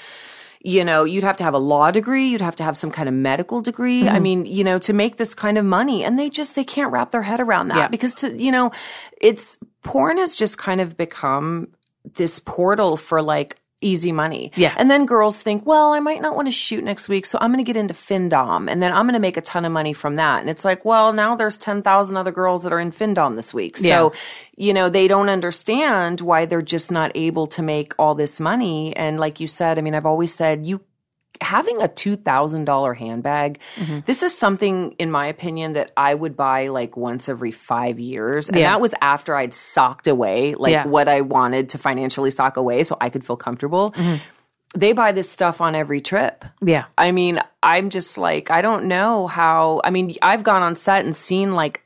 [0.62, 3.08] you know, you'd have to have a law degree, you'd have to have some kind
[3.08, 4.08] of medical degree.
[4.08, 4.24] I mm-hmm.
[4.24, 6.04] mean, you know, to make this kind of money.
[6.04, 7.88] And they just, they can't wrap their head around that Yeah.
[7.90, 8.72] because to, you know,
[9.22, 11.68] it's porn has just kind of become
[12.16, 14.52] this portal for like easy money.
[14.56, 14.74] Yeah.
[14.78, 17.52] And then girls think, well, I might not want to shoot next week, so I'm
[17.52, 19.94] going to get into FinDom and then I'm going to make a ton of money
[19.94, 20.42] from that.
[20.42, 23.78] And it's like, well, now there's 10,000 other girls that are in FinDom this week.
[23.78, 24.10] So, Yeah.
[24.58, 28.96] you know, they don't understand why they're just not able to make all this money.
[28.96, 30.82] And like you said, I mean, I've always said you
[31.42, 34.00] having a $2,000 handbag, Mm-hmm.
[34.06, 38.50] this is something, in my opinion, that I would buy like once every five years.
[38.50, 38.72] And Yeah.
[38.72, 40.86] that was after I'd socked away like Yeah.
[40.88, 43.94] what I wanted to financially sock away so I could feel comfortable.
[44.76, 46.46] They buy this stuff on every trip.
[46.62, 49.82] Yeah, I mean, I'm just like, I don't know how.
[49.84, 51.82] I mean, I've gone on set and seen like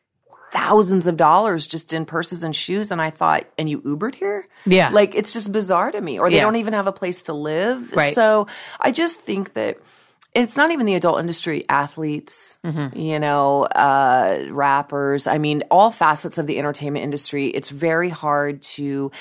[0.53, 2.91] thousands of dollars just in purses and shoes.
[2.91, 4.47] And I thought, and you Ubered here?
[4.65, 4.89] Yeah.
[4.89, 6.19] Like, it's just bizarre to me.
[6.19, 6.43] Or they Yeah.
[6.43, 7.91] don't even have a place to live.
[7.91, 8.13] Right.
[8.13, 8.47] So
[8.79, 9.79] I just think that
[10.35, 12.97] it's not even the adult industry, athletes, Mm-hmm.
[12.97, 15.27] you know, uh, rappers.
[15.27, 17.47] I mean, all facets of the entertainment industry.
[17.47, 19.11] It's very hard to,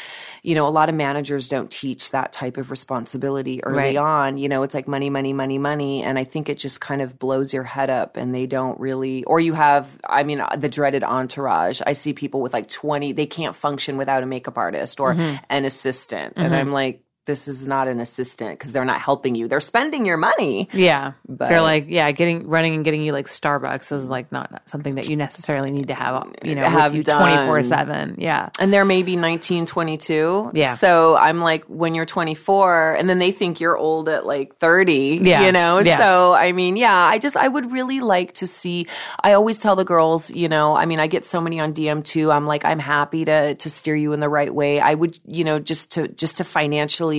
[0.45, 3.97] you know, a lot of managers don't teach that type of responsibility early Right.
[3.97, 4.39] on.
[4.39, 6.05] You know, it's like money, money, money, money.
[6.05, 9.25] And I think it just kind of blows your head up and they don't really,
[9.25, 11.81] or you have, I mean, the dreaded entourage.
[11.85, 15.45] I see people with like 20, they can't function without a makeup artist or Mm-hmm.
[15.51, 16.35] an assistant.
[16.37, 19.47] And I'm like, this is not an assistant because they're not helping you.
[19.49, 20.69] They're spending your money.
[20.73, 21.13] yeah.
[21.29, 24.97] But- they're like, yeah, getting running and getting you like Starbucks is like not something
[24.97, 28.17] that you necessarily need to have, you know, Have you twenty four seven.
[28.19, 30.51] Yeah, And they're maybe 19, 22.
[30.55, 30.75] Yeah.
[30.75, 35.21] So I'm like, when you're 24, and then they think you're old at like 30,
[35.23, 35.45] Yeah.
[35.47, 35.79] you know?
[35.81, 35.99] Yeah.
[35.99, 38.87] So, I mean, yeah, I just, I would really like to see,
[39.23, 42.03] I always tell the girls, you know, I mean, I get so many on DM
[42.05, 42.31] too.
[42.33, 44.81] I'm like, I'm happy to, to steer you in the right way.
[44.81, 47.12] I would, you know, just to, just to financially,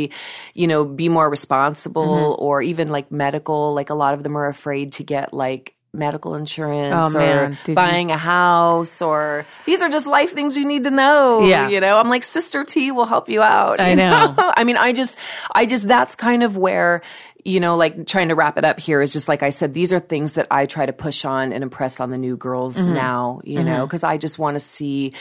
[0.54, 2.44] you know, be more responsible Mm-hmm.
[2.46, 6.34] or even like medical, like a lot of them are afraid to get like, medical
[6.34, 7.50] insurance Oh, or.
[7.50, 11.46] Did you- buying a house or these are just life things you need to know
[11.46, 11.70] Yeah.
[11.70, 14.34] you know i'm like sister t will help you out I you know.
[14.58, 15.16] i mean i just
[15.54, 17.04] i just that's kind of where
[17.46, 19.94] you know like trying to wrap it up here is just like i said these
[19.94, 22.96] are things that i try to push on and impress on the new girls Mm-hmm.
[22.96, 25.14] now you know because i just want to see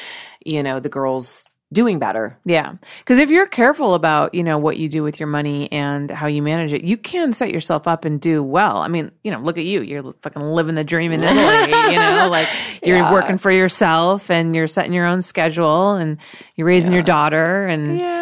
[0.42, 2.74] you know the girls doing better Yeah.
[3.00, 6.26] Because if you're careful about, you know, what you do with your money and how
[6.26, 8.76] you manage it, you can set yourself up and do well.
[8.78, 9.80] I mean, you know, look at you.
[9.82, 11.32] You're fucking living the dream in Italy,
[11.92, 12.48] you know, like
[12.82, 13.12] you're Yeah.
[13.12, 16.18] working for yourself and you're setting your own schedule and
[16.56, 18.21] you're raising your daughter and yeah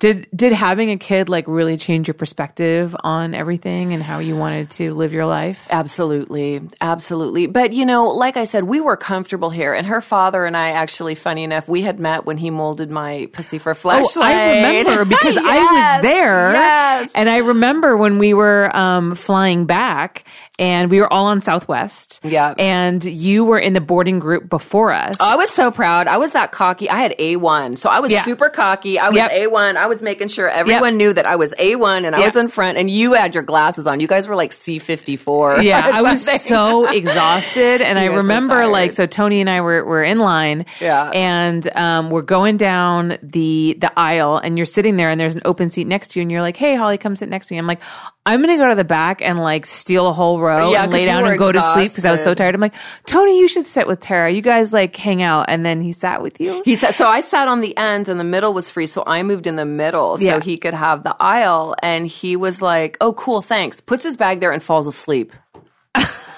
[0.00, 4.34] did did having a kid like really change your perspective on everything and how you
[4.34, 5.64] wanted to live your life?
[5.70, 6.62] Absolutely.
[6.80, 7.46] Absolutely.
[7.46, 9.74] But, you know, like I said, we were comfortable here.
[9.74, 13.28] And her father and I actually, funny enough, we had met when he molded my
[13.32, 14.22] pussy for Oh, Fleshlight.
[14.22, 16.52] I remember because I was there.
[16.52, 17.10] Yes.
[17.14, 20.24] And I remember when we were um, flying back
[20.58, 22.20] and we were all on Southwest.
[22.22, 22.54] Yeah.
[22.58, 25.14] And you were in the boarding group before us.
[25.20, 26.06] Oh, I was so proud.
[26.06, 26.90] I was that cocky.
[26.90, 27.78] I had A1.
[27.78, 28.22] So I was Yeah.
[28.22, 28.98] super cocky.
[28.98, 29.30] I was Yep.
[29.32, 29.76] A1.
[29.76, 32.26] I was making sure everyone knew that I was A1 and I Yep.
[32.26, 34.00] was in front and you had your glasses on.
[34.00, 35.62] You guys were like C54.
[35.62, 39.06] yeah, I was so exhausted, and I remember like so.
[39.06, 41.10] Tony and I were were in line, Yeah.
[41.10, 45.42] and um, we're going down the the aisle, and you're sitting there, and there's an
[45.44, 47.58] open seat next to you, and you're like, "Hey, Holly, come sit next to me."
[47.58, 47.80] I'm like,
[48.26, 51.06] "I'm gonna go to the back and like steal a whole row Yeah, and lay
[51.06, 52.74] down and go to sleep because I was so tired." I'm like,
[53.06, 54.30] "Tony, you should sit with Tera.
[54.32, 56.62] You guys like hang out," and then he sat with you.
[56.64, 58.86] He said, so I sat on the end and the middle was free.
[58.86, 60.40] So I moved in the middle so Yeah.
[60.40, 61.74] he could have the aisle.
[61.82, 63.80] And he was like, oh, cool, thanks.
[63.80, 65.32] Puts his bag there and falls asleep.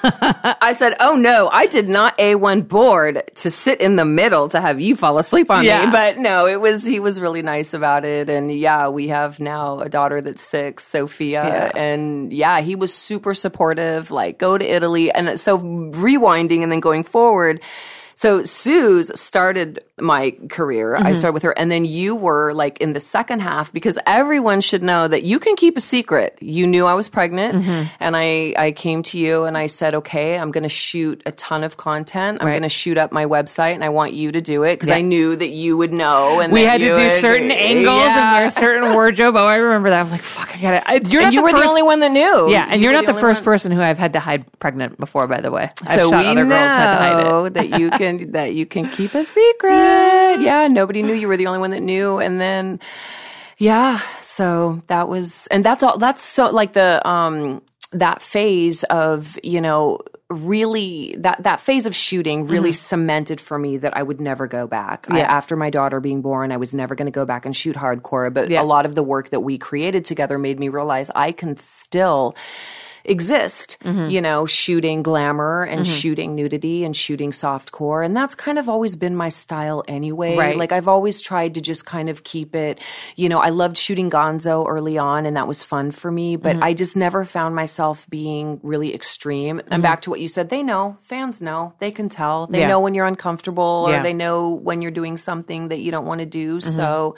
[0.60, 4.60] I said, oh no, I did not A1 board to sit in the middle to
[4.60, 5.86] have you fall asleep on Yeah.
[5.86, 5.90] me.
[5.92, 8.28] But no, it was, he was really nice about it.
[8.28, 11.44] And yeah, we have now a daughter that's six, Sophia.
[11.44, 11.70] Yeah.
[11.74, 15.10] And yeah, he was super supportive, like go to Italy.
[15.12, 17.60] And so rewinding and then going forward,
[18.14, 20.96] So Suze started my career.
[20.96, 21.14] I mm-hmm.
[21.14, 24.82] started with her, and then you were like in the second half because everyone should
[24.82, 26.36] know that you can keep a secret.
[26.40, 27.88] You knew I was pregnant, mm-hmm.
[28.00, 31.32] and I I came to you and I said, okay, I'm going to shoot a
[31.32, 32.38] ton of content.
[32.40, 32.52] I'm Right.
[32.54, 34.96] going to shoot up my website, and I want you to do it because Yeah.
[34.96, 36.40] I knew that you would know.
[36.40, 38.32] And we had to do would- certain angles and Yeah.
[38.40, 39.36] wear certain wardrobe.
[39.36, 40.04] Oh, I remember that.
[40.04, 40.82] I'm like, fuck, I got it.
[40.86, 42.50] I, you're And you the were first, the only one that knew.
[42.50, 43.44] Yeah, and You you're not the only first one.
[43.44, 45.26] person who I've had to hide pregnant before.
[45.26, 47.54] By the way, I've so shot we other know girls had to hide it.
[47.54, 50.40] that you can that you can keep a secret.
[50.40, 50.68] Yeah.
[50.70, 52.80] nobody knew you were the only one that knew, and then
[53.58, 55.98] yeah, so that was and that's all.
[55.98, 59.98] That's so like the um that phase of you know
[60.30, 64.66] really that that phase of shooting really cemented for me that I would never go
[64.66, 65.04] back.
[65.06, 65.16] I, Mm-hmm.
[65.18, 65.24] Yeah.
[65.30, 68.32] after my daughter being born, I was never going to go back and shoot hardcore.
[68.32, 68.62] But Yeah.
[68.62, 72.32] a lot of the work that we created together made me realize I can still
[73.04, 74.10] exist, Mm-hmm.
[74.10, 78.04] you know, shooting glamour and shooting nudity and shooting softcore.
[78.04, 80.36] And that's kind of always been my style anyway.
[80.36, 80.56] Right.
[80.56, 82.78] Like I've always tried to just kind of keep it,
[83.16, 86.52] you know, I loved shooting gonzo early on and that was fun for me, but
[86.56, 86.64] Mm-hmm.
[86.64, 89.60] I just never found myself being really extreme.
[89.68, 92.46] And back to what you said, they know, fans know, they can tell.
[92.46, 92.68] They Yeah.
[92.68, 94.02] know when you're uncomfortable or Yeah.
[94.02, 96.58] they know when you're doing something that you don't want to do.
[96.58, 96.70] Mm-hmm.
[96.70, 97.16] So,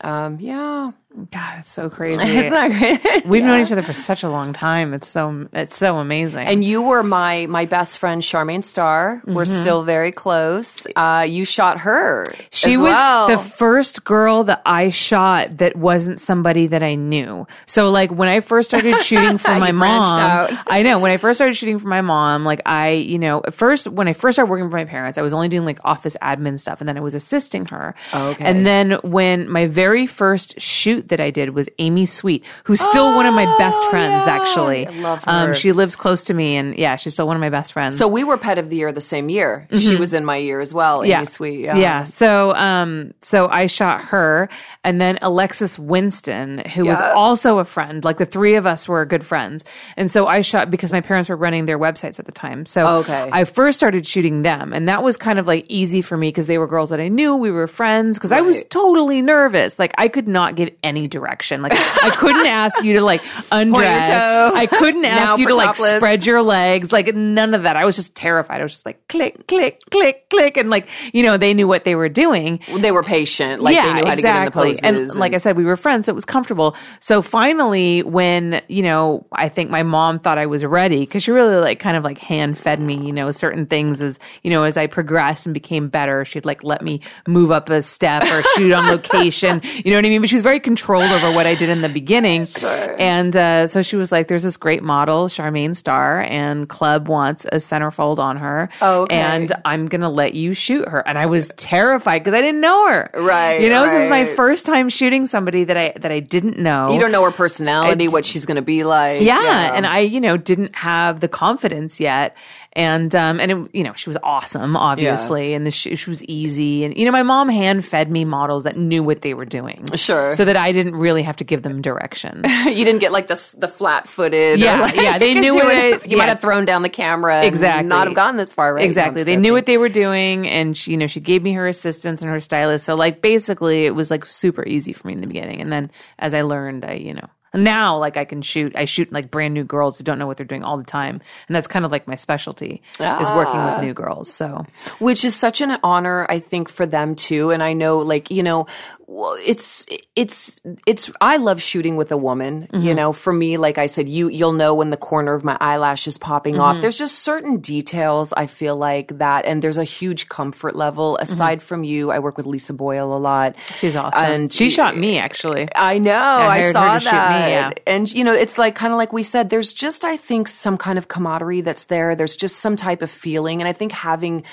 [0.00, 0.90] um, yeah.
[1.30, 2.20] God, it's so crazy.
[2.22, 3.26] Isn't that great?
[3.26, 4.92] We've known each other for such a long time.
[4.92, 6.46] It's so it's so amazing.
[6.46, 9.22] And you were my my best friend, Charmane Star.
[9.26, 9.60] We're Mm-hmm.
[9.62, 10.86] still very close.
[10.94, 12.26] Uh, you shot her.
[12.50, 13.26] She as was well.
[13.28, 17.46] the first girl that I shot that wasn't somebody that I knew.
[17.66, 20.14] So like when I first started shooting for my mom.
[20.66, 23.54] I know when I first started shooting for my mom, like I, you know, at
[23.54, 26.16] first when I first started working for my parents, I was only doing like office
[26.22, 27.94] admin stuff and then I was assisting her.
[28.12, 28.44] Okay.
[28.44, 33.14] And then when my very first shoot that I did was Amy Sweet, who's still
[33.14, 34.34] one of my best Oh, friends yeah.
[34.40, 34.86] actually.
[34.86, 37.50] I love Um she lives close to me and yeah, she's still one of my
[37.50, 37.96] best friends.
[37.96, 39.66] So we were pet of the year the same year.
[39.72, 41.02] She was in my year as well.
[41.04, 41.60] Amy Sweet.
[41.60, 41.76] Yeah.
[41.76, 42.04] Yeah.
[42.04, 44.48] So, um, so I shot her
[44.84, 48.04] and then Alexis Winston, who was also a friend.
[48.04, 49.64] Like the three of us were good friends.
[49.96, 52.66] And so I shot because my parents were running their websites at the time.
[52.66, 53.28] So Okay.
[53.32, 56.46] I first started shooting them and that was kind of like easy for me because
[56.46, 57.36] they were girls that I knew.
[57.36, 59.78] We were friends because I was totally nervous.
[59.78, 61.62] Like I could not give any direction.
[61.62, 63.22] Like I couldn't ask you to like
[63.52, 64.08] undress.
[64.10, 66.92] I couldn't Now ask you for to like spread your legs.
[66.92, 67.76] Like none of that.
[67.76, 68.60] I was just terrified.
[68.60, 70.56] I was just like click, click, click, click.
[70.56, 72.60] And like, you know, they knew what they were doing.
[72.78, 73.62] They were patient.
[73.62, 74.74] Like yeah, they knew how exactly.
[74.74, 75.10] to get in the poses.
[75.12, 76.76] And, like I said, we were friends, so it was comfortable.
[77.00, 81.30] So finally, when, you know, I think my mom thought I was ready because she
[81.30, 84.64] really like kind of like hand fed me, you know, certain things as, you know,
[84.64, 88.42] as I progressed and became better, she'd like let me move up a step or
[88.56, 89.62] shoot on location.
[89.78, 90.20] You know what I mean?
[90.20, 92.46] But she was very controlled over what I did in the beginning.
[92.98, 97.44] And uh, so she was like, there's this great model, Charmane Star, and Club wants
[97.44, 98.68] a centerfold on her.
[98.80, 99.16] Oh, okay.
[99.16, 101.06] And I'm going to let you shoot her.
[101.06, 103.10] And I was terrified because I didn't know her.
[103.14, 106.20] Right, You know, so it was my first time shooting somebody that I, that I
[106.20, 106.92] didn't know.
[106.92, 109.20] you don't know her personality, what she's going to be like.
[109.20, 112.36] Yeah, and I, you know, didn't have the confidence yet,
[112.78, 116.22] and um, and it, you know, she was awesome, obviously, and the sh- she was
[116.24, 119.44] easy, and you know, my mom hand fed me models that knew what they were
[119.44, 120.32] doing, Sure.
[120.32, 122.42] so that I didn't really have to give them direction.
[122.66, 124.60] you didn't get like the the flat footed.
[124.60, 127.36] Yeah, yeah, they knew you, what I- you might have thrown down the camera.
[127.38, 128.72] and exactly, not have gotten this far.
[128.74, 128.84] Right?
[128.84, 131.66] Exactly, they knew what they were doing, and she, you know, she gave me her
[131.66, 132.84] assistants and her stylist.
[132.86, 135.90] So like, basically, it was like super easy for me in the beginning, and then
[136.18, 137.28] as I learned, I, you know.
[137.54, 140.36] Now, like I can shoot, I shoot like brand new girls who don't know what
[140.36, 143.74] they're doing all the time, and that's kind of like my specialty is working Ah.
[143.76, 144.32] with new girls.
[144.32, 144.66] So
[144.98, 148.42] which is such an honor i think for them too and i know like you
[148.42, 148.66] know
[149.10, 152.86] it's it's it's i love shooting with a woman Mm-hmm.
[152.86, 155.56] you know for me like i said you you'll know when the corner of my
[155.60, 156.62] eyelash is popping Mm-hmm.
[156.62, 161.14] off there's just certain details i feel like that and there's a huge comfort level
[161.14, 161.22] Mm-hmm.
[161.32, 164.24] aside from you i work with lisa boyle a lot she's awesome.
[164.24, 165.68] And she shot me actually.
[165.74, 166.12] I know.
[166.14, 167.48] I, hired saw shoot me, that.
[167.48, 167.70] yeah.
[167.86, 169.48] And you know, it's like kind of like we said.
[169.50, 172.14] There's just, I think, some kind of camaraderie that's there.
[172.14, 174.44] There's just some type of feeling, and I think having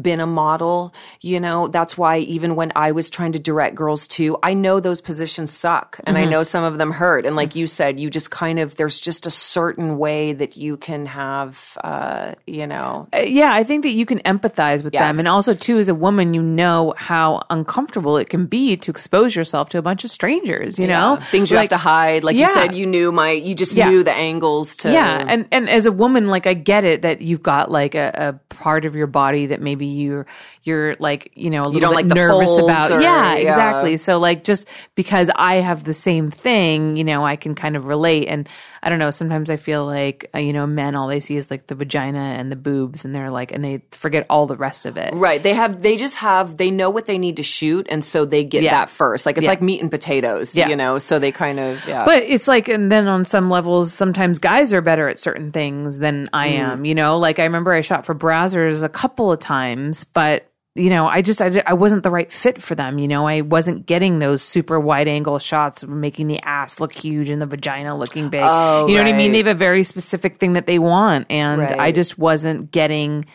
[0.00, 4.06] been a model, you know, that's why even when I was trying to direct girls
[4.08, 6.26] too, I know those positions suck, and Mm-hmm.
[6.26, 7.24] I know some of them hurt.
[7.26, 10.76] And like you said, you just kind of there's just a certain way that you
[10.76, 15.02] can have, uh, you know, Uh, yeah, I think that you can empathize with Yes.
[15.02, 18.90] them, and also too, as a woman, you know how uncomfortable it can be to
[18.90, 20.78] expose yourself to a bunch of strangers.
[20.78, 22.24] You know, things you Like- have to hide.
[22.24, 23.88] Like you said, you knew my, you just Yeah.
[23.90, 27.20] knew the angles to, Yeah, and and as a woman, like I get it that
[27.20, 30.26] you've got like a, a part of your body that maybe you're
[30.62, 32.90] you're like you know a little don't bit like nervous about.
[32.90, 33.48] or- yeah, yeah.
[33.48, 33.96] exactly.
[33.96, 37.86] So like just because I have the same thing, you know, I can kind of
[37.86, 38.28] relate.
[38.28, 38.48] And
[38.82, 39.10] I don't know.
[39.10, 42.18] Sometimes I feel like uh, you know, men all they see is like the vagina
[42.18, 45.12] and the boobs, and they're like, and they forget all the rest of it.
[45.14, 45.42] Right.
[45.42, 47.86] They have, they just have, they know what they need to shoot.
[47.90, 48.70] And so they get Yeah.
[48.72, 49.26] that first.
[49.26, 49.50] Like it's Yeah.
[49.50, 50.68] like meat and potatoes, Yeah.
[50.68, 50.98] you know?
[50.98, 52.04] So they kind of, yeah.
[52.04, 55.98] But it's like, and then on some levels, sometimes guys are better at certain things
[55.98, 56.58] than I Mm.
[56.58, 56.84] am.
[56.84, 60.90] You know, like I remember I shot for Brazzers a couple of times, but you
[60.90, 62.98] know, I just I, I wasn't the right fit for them.
[62.98, 66.92] You know, I wasn't getting those super wide angle shots of making the ass look
[66.92, 68.42] huge and the vagina looking big.
[68.42, 69.32] Oh, you know what I mean?
[69.32, 73.26] They have a very specific thing that they want, and I just wasn't getting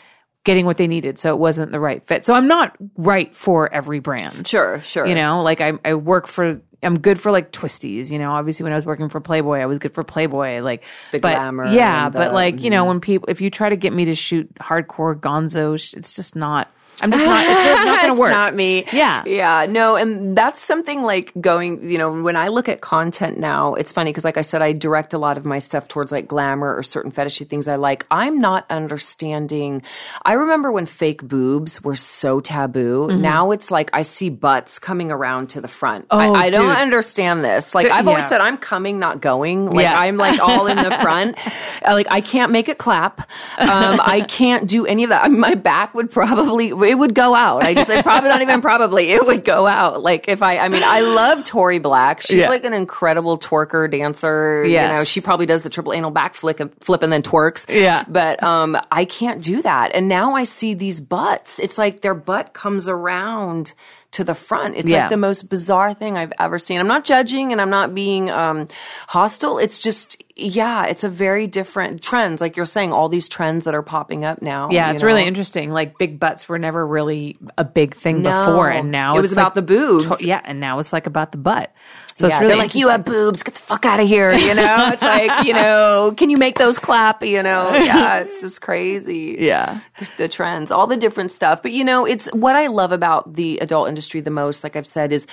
[0.46, 2.24] getting what they needed, so it wasn't the right fit.
[2.26, 4.48] So I'm not right for every brand.
[4.48, 5.06] sure, sure.
[5.06, 8.12] You know, like I, I work for, I'm good for like Twistys.
[8.12, 10.62] You know, obviously when I was working for Playboy, I was good for Playboy.
[10.62, 12.06] Like The but, glamour yeah.
[12.06, 12.70] and but the- like you mm-hmm.
[12.70, 16.36] know, when people, if you try to get me to shoot hardcore Gonzo, it's just
[16.36, 16.72] not.
[17.02, 17.43] I'm just not.
[17.46, 18.32] It's not going to It's work.
[18.32, 18.86] not me.
[18.93, 19.24] Yeah.
[19.26, 19.66] Yeah.
[19.70, 23.91] No, and that's something like going, you know, when I look at content now, it's
[23.91, 26.74] funny because like I said, I direct a lot of my stuff towards like glamour
[26.76, 28.06] or certain fetishy things I like.
[28.10, 29.82] I'm not understanding.
[30.24, 33.08] I remember when fake boobs were so taboo.
[33.08, 33.22] Mm-hmm.
[33.22, 36.08] Now it's like I see butts coming around to the front.
[36.12, 37.76] Oh, I, I don't understand this.
[37.76, 39.66] Like I've always said, I'm coming, not going.
[39.68, 40.00] Like Yeah.
[40.00, 41.38] I'm like all in the front.
[41.84, 43.20] Like I can't make it clap.
[43.60, 45.24] Um, I can't do any of that.
[45.24, 47.64] I mean, my back would probably it would go out.
[47.64, 50.02] I just I probably not even probably it would go out.
[50.04, 52.22] Like if I I mean I love Tori Black.
[52.22, 52.50] She's Yeah.
[52.50, 54.64] like an incredible twerker dancer.
[54.66, 57.66] You know she probably does the triple anal back flick flip and then twerks.
[57.70, 58.06] Yeah.
[58.08, 59.92] But um I can't do that.
[59.94, 61.60] And now I see these butts.
[61.60, 63.74] It's like their butt comes around
[64.16, 64.76] to the front.
[64.78, 65.01] It's Yeah.
[65.01, 66.80] like the most bizarre thing I've ever seen.
[66.80, 68.68] I'm not judging and I'm not being um,
[69.07, 69.57] hostile.
[69.57, 72.41] It's just, yeah, it's a very different trends.
[72.41, 74.70] Like you're saying, all these trends that are popping up now.
[74.72, 75.72] Yeah, it's really interesting.
[75.72, 78.45] Like big butts were never really a big thing No.
[78.45, 80.18] before, and now It it's was about like the boobs.
[80.18, 81.72] to- yeah, and now it's like about the butt.
[82.16, 84.32] So yeah, it's really they're like, you have boobs, get the fuck out of here.
[84.32, 87.22] You know, it's like, you know, can you make those clap?
[87.24, 89.36] You know, yeah, it's just crazy.
[89.38, 89.82] Yeah.
[89.99, 91.61] the, the trends, all the different stuff.
[91.61, 94.88] But you know, it's what I love about the adult industry the most, like I've
[94.88, 95.28] said, is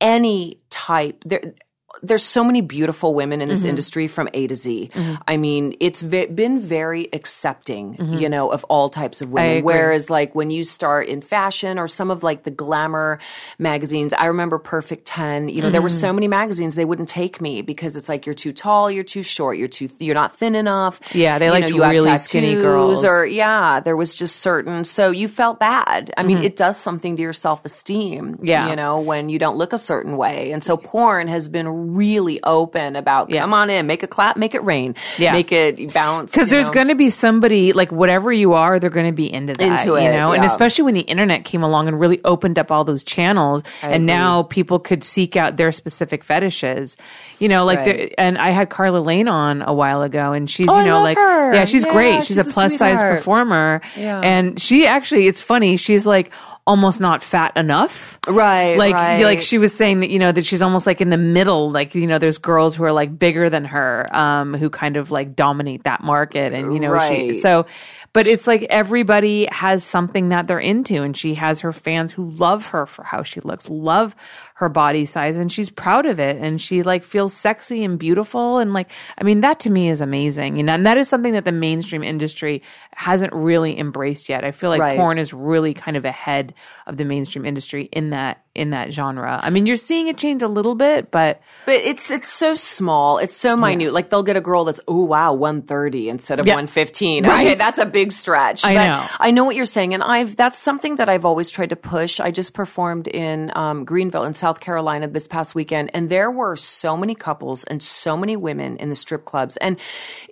[0.00, 1.54] any type there
[2.02, 3.54] there's so many beautiful women in Mm-hmm.
[3.54, 4.90] this industry from A to Z.
[5.26, 9.58] I mean, it's ve- been very accepting, you know, of all types of women.
[9.58, 9.66] Mm-hmm.
[9.66, 13.18] Whereas, like, when you start in fashion or some of like the glamour
[13.58, 15.98] magazines, I remember Perfect 10, you know, there were Mm-hmm.
[16.00, 19.22] so many magazines, they wouldn't take me because it's like, you're too tall, you're too
[19.24, 21.00] short, you're too, you're not thin enough.
[21.14, 23.04] Yeah, they You liked you have really skinny girls.
[23.04, 26.12] Or, yeah, there was just certain, so you felt bad.
[26.16, 28.46] I mean, it does something to your self esteem, Mm-hmm.
[28.46, 28.70] Yeah.
[28.70, 30.52] you know, when you don't look a certain way.
[30.52, 33.40] And so porn has been really open about Yeah.
[33.42, 35.32] come on in, make a clap, make it rain, Yeah.
[35.32, 36.32] make it bounce.
[36.32, 39.52] Because there's going to be somebody like whatever you are, they're going to be into
[39.54, 40.32] that, Into you it, know.
[40.32, 43.94] And especially when the internet came along and really opened up all those channels, and
[43.94, 44.04] agree.
[44.06, 46.96] now people could seek out their specific fetishes,
[47.38, 47.64] you know.
[47.64, 48.14] Like, Right.
[48.18, 51.02] and I had Karla Lane on a while ago, and she's Oh, you I know
[51.02, 51.54] like her.
[51.54, 52.16] yeah, she's Yeah, great.
[52.18, 54.20] She's, she's a a plus size performer, Yeah.
[54.20, 55.76] and she actually, it's funny.
[55.76, 56.30] She's like
[56.66, 59.22] almost not fat enough, Right, Like, right.
[59.24, 61.70] like she was saying that you know that she's almost like in the middle.
[61.70, 65.10] Like you know, there's girls who are like bigger than her, um, who kind of
[65.10, 67.66] like dominate that market, and you know, she so.
[68.12, 72.30] But it's like everybody has something that they're into, and she has her fans who
[72.30, 74.16] love her for how she looks, love
[74.60, 78.58] her body size, and she's proud of it, and she like feels sexy and beautiful,
[78.58, 81.32] and like I mean that to me is amazing, you know, and that is something
[81.32, 82.62] that the mainstream industry
[82.94, 84.44] hasn't really embraced yet.
[84.44, 84.96] I feel like Right.
[84.98, 86.54] porn is really kind of ahead
[86.86, 89.38] of the mainstream industry in that in that genre.
[89.42, 93.18] I mean, you're seeing it change a little bit, but But it's it's so small.
[93.18, 93.92] It's so minute.
[93.92, 96.56] Like they'll get a girl that's oh wow, one thirty instead of Yeah.
[96.56, 97.24] one fifteen.
[97.24, 97.46] Right.
[97.46, 98.64] Okay, that's a big stretch.
[98.64, 99.06] I but know.
[99.20, 102.18] I know what you're saying, and I've that's something that I've always tried to push.
[102.20, 106.56] I just performed in um, Greenville in South Carolina this past weekend, and there were
[106.56, 109.78] so many couples and so many women in the strip clubs, and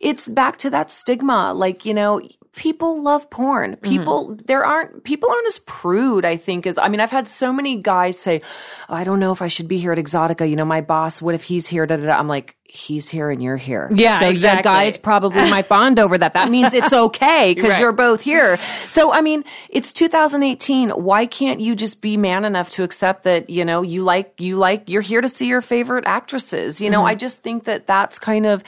[0.01, 1.53] it's back to that stigma.
[1.55, 2.21] Like you know.
[2.55, 3.73] People love porn.
[3.77, 3.89] Mm-hmm.
[3.89, 7.53] People, there aren't, people aren't as prude, I think, as, I mean, I've had so
[7.53, 8.41] many guys say,
[8.89, 10.49] "Oh, I don't know if I should be here at Exxxotica.
[10.49, 11.87] You know, my boss, what if he's here?
[11.87, 12.19] Da, da, da.
[12.19, 13.89] I'm like, he's here and you're here.
[13.95, 14.59] Yeah, so exactly.
[14.59, 16.35] the guys probably might bond over that.
[16.35, 17.81] That means it's okay because Right.
[17.81, 18.59] you're both here.
[18.89, 20.91] So, I mean, it's 2018.
[20.91, 24.57] Why can't you just be man enough to accept that, you know, you like, you
[24.57, 26.81] like, you're here to see your favorite actresses?
[26.81, 27.07] You know, Mm-hmm.
[27.09, 28.65] I just think that that's kind of,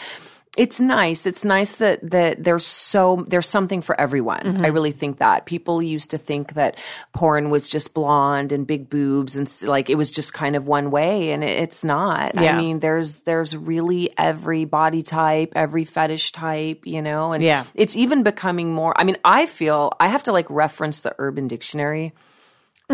[0.60, 1.24] it's nice.
[1.24, 4.42] It's nice that that there's so there's something for everyone.
[4.42, 4.64] Mm-hmm.
[4.64, 6.76] I really think that people used to think that
[7.14, 10.90] porn was just blonde and big boobs and like it was just kind of one
[10.90, 12.34] way, and it's not.
[12.34, 12.54] Yeah.
[12.54, 17.64] I mean, there's there's really every body type, every fetish type, you know, and Yeah.
[17.74, 18.92] it's even becoming more.
[19.00, 22.12] I mean, I feel I have to like reference the Urban Dictionary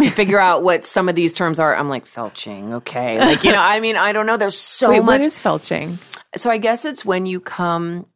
[0.03, 1.75] to figure out what some of these terms are.
[1.75, 4.37] I'm like felching, okay, like you know, I mean, I don't know.
[4.37, 5.07] There's so Wait, much.
[5.07, 5.97] what is felching?
[6.37, 8.07] so I guess it's when you come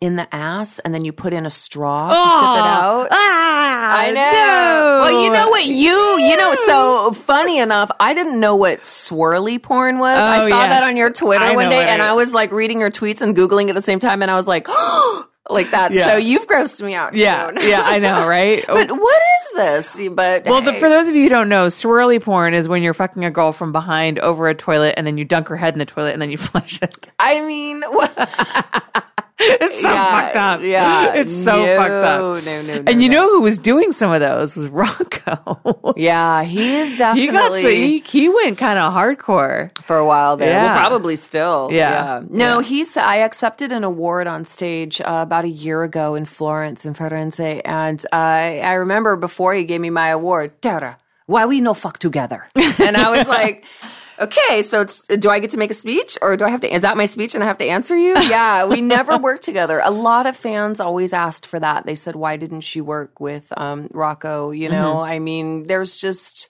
[0.00, 3.08] in the ass and then you put in a straw to sip it out.
[3.12, 4.22] Ah, I know.
[4.22, 4.98] no.
[5.02, 6.54] Well, you know what you you know.
[6.66, 10.08] So funny enough, I didn't know what swirly porn was.
[10.18, 10.70] I Oh, saw yes.
[10.70, 13.36] that on your Twitter I one day, and I was like reading your tweets and
[13.36, 14.66] googling at the same time, and I was like,
[15.50, 15.92] like that.
[15.92, 16.06] Yeah.
[16.06, 17.14] So you've grossed me out.
[17.14, 18.64] Yeah, yeah, I know, right?
[18.68, 18.74] Oh.
[18.74, 19.50] but what is
[19.94, 20.08] this?
[20.10, 22.94] But Well, the, for those of you who don't know, swirly porn is when you're
[22.94, 25.78] fucking a girl from behind over a toilet, and then you dunk her head in
[25.78, 27.08] the toilet, and then you flush it.
[27.18, 29.04] I mean, what?
[29.60, 30.60] It's so Yeah, fucked up.
[30.62, 31.14] yeah.
[31.14, 32.20] it's so No, fucked up.
[32.20, 33.16] no, no, no, And you no.
[33.16, 35.94] know who was doing some of those was Rocco.
[35.96, 39.76] yeah, he's he definitely got so, he, he went kind of hardcore.
[39.82, 40.50] for a while there.
[40.50, 40.66] Yeah.
[40.66, 41.68] Well, probably still.
[41.72, 42.22] Yeah.
[42.28, 42.64] No, Yeah.
[42.66, 42.96] he's.
[42.96, 47.60] I accepted an award on stage uh, about a year ago in Florence, in Firenze,
[47.64, 51.98] and uh, I remember before he gave me my award, Tera, why we no fuck
[51.98, 52.46] together?
[52.78, 53.64] and I was like.
[54.22, 56.72] Okay, so it's do I get to make a speech or do I have to
[56.72, 58.14] is that my speech and I have to answer you?
[58.22, 59.80] Yeah, we never worked together.
[59.82, 61.86] A lot of fans always asked for that.
[61.86, 66.48] They said, "Why didn't she work with um, Rocco?" You know, I mean, there's just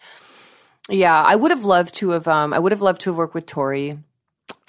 [0.91, 3.35] yeah, I would have loved to have um I would have loved to have worked
[3.35, 3.99] with Tori.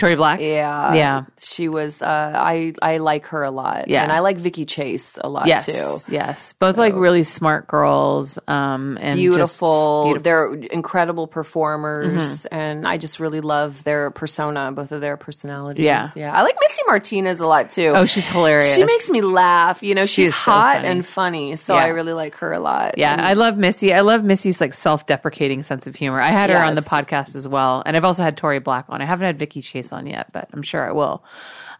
[0.03, 0.39] Tori Black.
[0.41, 0.93] Yeah.
[0.93, 1.23] Yeah.
[1.39, 3.87] She was uh I I like her a lot.
[3.87, 4.03] Yeah.
[4.03, 5.97] And I like Vicky Chase a lot Yes, too.
[6.11, 10.03] yes, both like really smart girls, um, and Beautiful.
[10.05, 10.23] beautiful.
[10.23, 15.83] They're incredible performers and I just really love their persona, both of their personalities.
[15.85, 16.09] Yeah.
[16.15, 16.33] Yeah.
[16.33, 17.93] I like Missy Martinez a lot too.
[17.95, 18.75] Oh, she's hilarious.
[18.75, 19.81] She makes me laugh.
[19.83, 20.87] You know, she's is so hot funny.
[20.89, 21.55] and funny.
[21.55, 21.83] So Yeah.
[21.83, 22.97] I really like her a lot.
[22.97, 23.93] Yeah, And- I love Missy.
[23.93, 26.19] I love Missy's like self-deprecating sense of humor.
[26.19, 29.01] I had her on the podcast as well, and I've also had Tori Black on.
[29.01, 31.23] I haven't had Vicky Chase on yet, but I'm sure I will.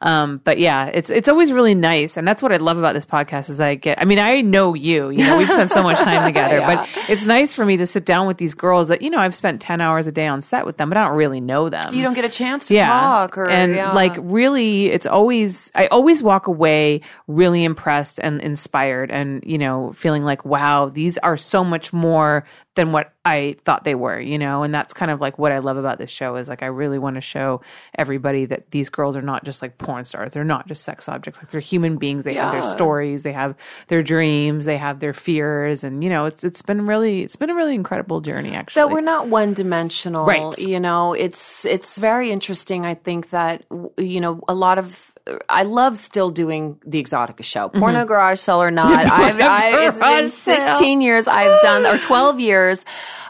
[0.03, 3.05] Um, but yeah, it's it's always really nice, and that's what I love about this
[3.05, 3.49] podcast.
[3.49, 5.09] Is I get, I mean, I know you.
[5.09, 8.05] You know, we've spent so much time together, but it's nice for me to sit
[8.05, 10.65] down with these girls that you know I've spent ten hours a day on set
[10.65, 11.93] with them, but I don't really know them.
[11.93, 13.91] you don't get a chance to talk or and yeah.
[13.93, 19.91] like really it's always i always walk away really impressed and inspired and you know
[19.93, 22.45] feeling like wow these are so much more
[22.75, 25.59] than what i thought they were you know and that's kind of like what i
[25.59, 27.61] love about this show is like i really want to show
[27.97, 30.33] everybody that these girls are not just like porn stars.
[30.33, 31.39] They're not just sex objects.
[31.39, 32.23] Like they're human beings.
[32.23, 33.21] They have their stories.
[33.21, 33.55] They have
[33.89, 34.65] their dreams.
[34.65, 35.83] They have their fears.
[35.83, 38.81] And you know it's it's been really it's been a really incredible journey actually.
[38.81, 40.57] That we're not one dimensional Right.
[40.57, 41.13] you know?
[41.13, 43.63] It's it's very interesting i think that
[43.97, 45.12] you know a lot of
[45.47, 47.69] I love still doing the Exxxotica show.
[47.69, 49.05] Porno Garage Sale or not.
[49.09, 50.19] I've, I, it's been Mm-hmm.
[50.21, 50.61] Garage Sale.
[50.61, 52.83] 16 years I've done, or 12 years.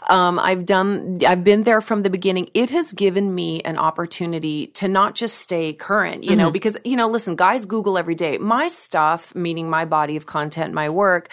[0.08, 2.50] Um, I've done, I've been there from the beginning.
[2.52, 6.38] It has given me an opportunity to not just stay current, you Mm-hmm.
[6.40, 8.36] know, because, you know, listen, guys Google every day.
[8.38, 11.28] My stuff, meaning my body of content, my work,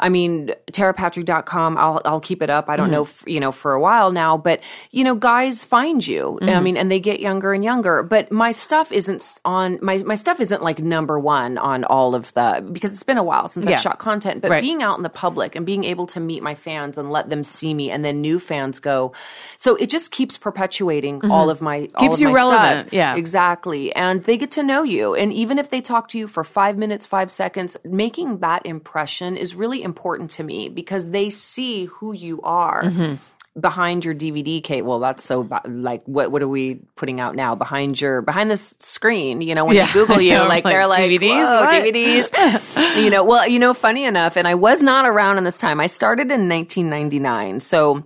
[0.00, 2.68] I mean, terapatrick.com, I'll, I'll keep it up.
[2.70, 4.60] I don't know, f- you know, for a while now, but,
[4.90, 6.38] you know, guys find you.
[6.40, 10.14] I mean, and they get younger and younger, but my stuff isn't on, my, my
[10.14, 13.66] stuff isn't like number one on all of the, because it's been a while since
[13.66, 13.76] Yeah.
[13.76, 14.62] I've shot content, but Right.
[14.62, 17.42] being out in the public and being able to meet my fans and let them
[17.42, 19.12] see me and then new fans go.
[19.56, 21.98] So it just keeps perpetuating all of my, all Mm-hmm.
[21.98, 22.92] Keeps of you my relevant, stuff.
[22.92, 23.16] yeah.
[23.16, 23.94] Exactly.
[23.94, 25.14] And they get to know you.
[25.14, 29.36] And even if they talk to you for five minutes, five seconds, making that impression
[29.36, 32.84] is really important to me because they see who you are.
[32.84, 33.14] Mm-hmm.
[33.58, 37.54] Behind your DVD case, well, that's so like what what are we putting out now?
[37.54, 39.86] Behind your behind this screen, you know, when Yeah.
[39.86, 41.44] they Google you, like, like, they're like DVDs?
[41.44, 42.96] "Whoa, DVDs.
[43.02, 45.78] you know, well, you know, funny enough, and I was not around in this time.
[45.78, 48.02] I started in 1999, so.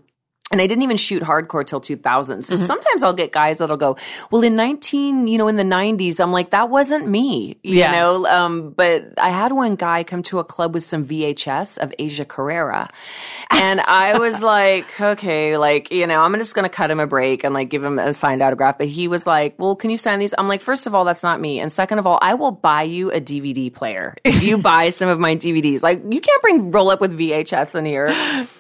[0.51, 2.41] And I didn't even shoot hardcore till 2000.
[2.43, 3.99] So sometimes I'll get guys that'll go,
[4.31, 7.93] well, in 19, you know, in the 90s, I'm like, that wasn't me, you Yeah.
[7.93, 8.27] know?
[8.27, 12.25] Um, but I had one guy come to a club with some VHS of Asia
[12.25, 12.89] Carrera.
[13.51, 17.07] And I was like, okay, like, you know, I'm just going to cut him a
[17.07, 18.79] break and like give him a signed autograph.
[18.79, 20.33] But he was like, well, can you sign these?
[20.39, 21.61] I'm like, first of all, that's not me.
[21.61, 25.11] And second of all, I will buy you a DVD player if you buy some
[25.11, 25.83] of my DVDs.
[25.83, 28.09] Like, you can't bring roll up with VHS in here.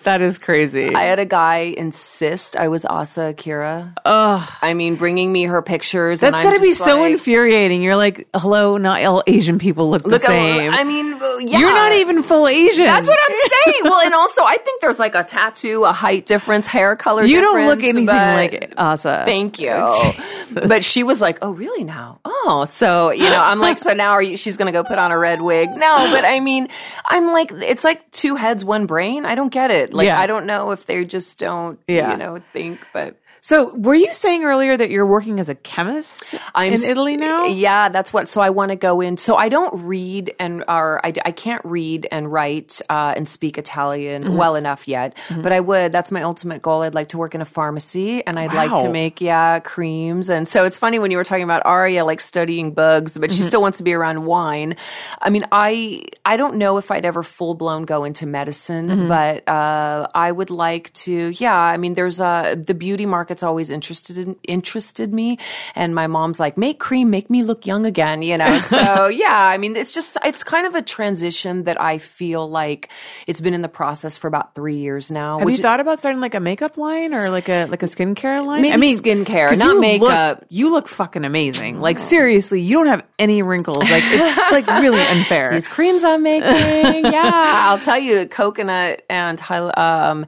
[0.05, 3.95] that is crazy I had a guy insist I was Asa Akira.
[4.05, 4.49] Ugh.
[4.61, 6.20] I mean, bringing me her pictures.
[6.20, 7.83] That's and got to be so like, infuriating.
[7.83, 10.72] You're like, hello, not all Asian people look, Look, the same.
[10.72, 11.14] I mean,
[11.49, 11.59] yeah.
[11.59, 12.85] You're not even full Asian.
[12.87, 13.81] That's what I'm saying.
[13.85, 17.24] well, and also, I think there's like a tattoo, a height difference, hair color.
[17.24, 19.22] You don't look anything like Asa.
[19.24, 19.68] Thank you.
[20.53, 22.20] but she was like, "Oh, really now?
[22.24, 25.12] Oh, so you know." I'm like, "So now are you?" She's gonna go put on
[25.12, 25.68] a red wig.
[25.70, 26.68] No, but I mean,
[27.05, 29.24] I'm like, it's like two heads, one brain.
[29.24, 29.93] I don't get it.
[29.95, 30.18] Like, Yeah.
[30.18, 32.12] I don't know if they just don't, Yeah.
[32.12, 32.87] you know, think.
[32.93, 37.16] But So, were you saying earlier that you're working as a chemist I'm in Italy
[37.16, 37.47] now?
[37.47, 38.28] Yeah, that's what.
[38.28, 39.16] So I want to go in.
[39.16, 43.59] So I don't read and or I, I can't read and write uh, and speak
[43.59, 44.36] Italian Mm-hmm.
[44.36, 45.93] well enough yet, but I would.
[45.93, 46.82] That's my ultimate goal.
[46.82, 50.28] I'd like to work in a pharmacy, and I'd like to make yeah creams.
[50.28, 53.36] And so it's funny when you were talking about Aria like studying bugs, but Mm-hmm.
[53.36, 54.74] she still wants to be around wine.
[55.20, 59.09] I mean, I I don't know if I'd ever full blown go into medicine, Mm-hmm.
[59.09, 61.28] but uh, I would like to.
[61.28, 65.39] Yeah, I mean, there's uh, the beauty market's always interested in, interested me,
[65.74, 68.59] and my mom's like, make cream, make me look young again, you know.
[68.59, 72.89] So yeah, I mean, it's just it's kind of a transition that I feel like
[73.26, 75.41] it's been in the process for about three years now.
[75.41, 78.45] Have you thought about starting like a makeup line or like a like a skincare
[78.45, 78.64] line?
[78.64, 80.39] I mean, skincare, not you makeup.
[80.41, 81.83] Look, you look fucking amazing.
[81.83, 83.91] Like seriously, you don't have any wrinkles.
[83.91, 85.51] Like it's like really unfair.
[85.51, 86.49] these creams I'm making.
[87.12, 90.24] yeah, I'll tell you, coconut and um,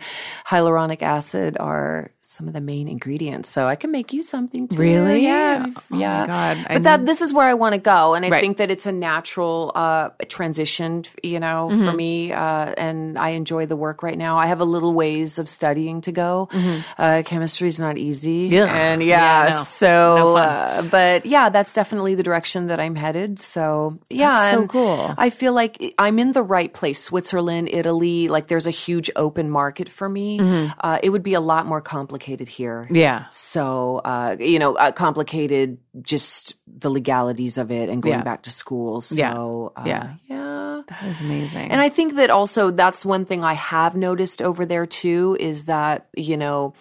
[0.47, 2.11] hyaluronic acid are
[2.41, 3.51] some of the main ingredients.
[3.51, 4.79] So I can make you something too.
[4.81, 5.25] Really?
[5.25, 6.27] Yeah, Oh my yeah.
[6.27, 6.57] God.
[6.73, 8.41] But that this is where I want to go, and I Right.
[8.41, 11.05] think that it's a natural uh, transition.
[11.23, 11.85] You know, Mm-hmm.
[11.85, 14.39] for me, uh, and I enjoy the work right now.
[14.39, 16.49] I have a little ways of studying to go.
[16.97, 18.63] Uh, Chemistry is not easy, Mm-hmm.
[18.63, 18.71] Ugh.
[18.73, 19.63] and Yeah, yeah, no.
[19.65, 19.91] so.
[20.17, 23.39] No uh, but yeah, that's definitely the direction that I'm headed.
[23.39, 25.15] So yeah, so cool.
[25.19, 27.03] I feel like I'm in the right place.
[27.05, 30.41] Switzerland, Italy, like there's a huge open market for me.
[30.41, 32.85] Uh, it would be a lot more complicated here.
[32.85, 32.95] Mm-hmm.
[32.97, 33.25] yeah.
[33.31, 38.23] So, uh, you know, uh, complicated just the legalities of it and going Yeah.
[38.23, 39.01] back to school.
[39.01, 39.35] So, Yeah.
[39.35, 40.13] uh, Yeah.
[40.29, 40.83] yeah.
[40.89, 41.71] That is amazing.
[41.71, 45.65] And I think that also that's one thing I have noticed over there too is
[45.67, 46.75] that, you know,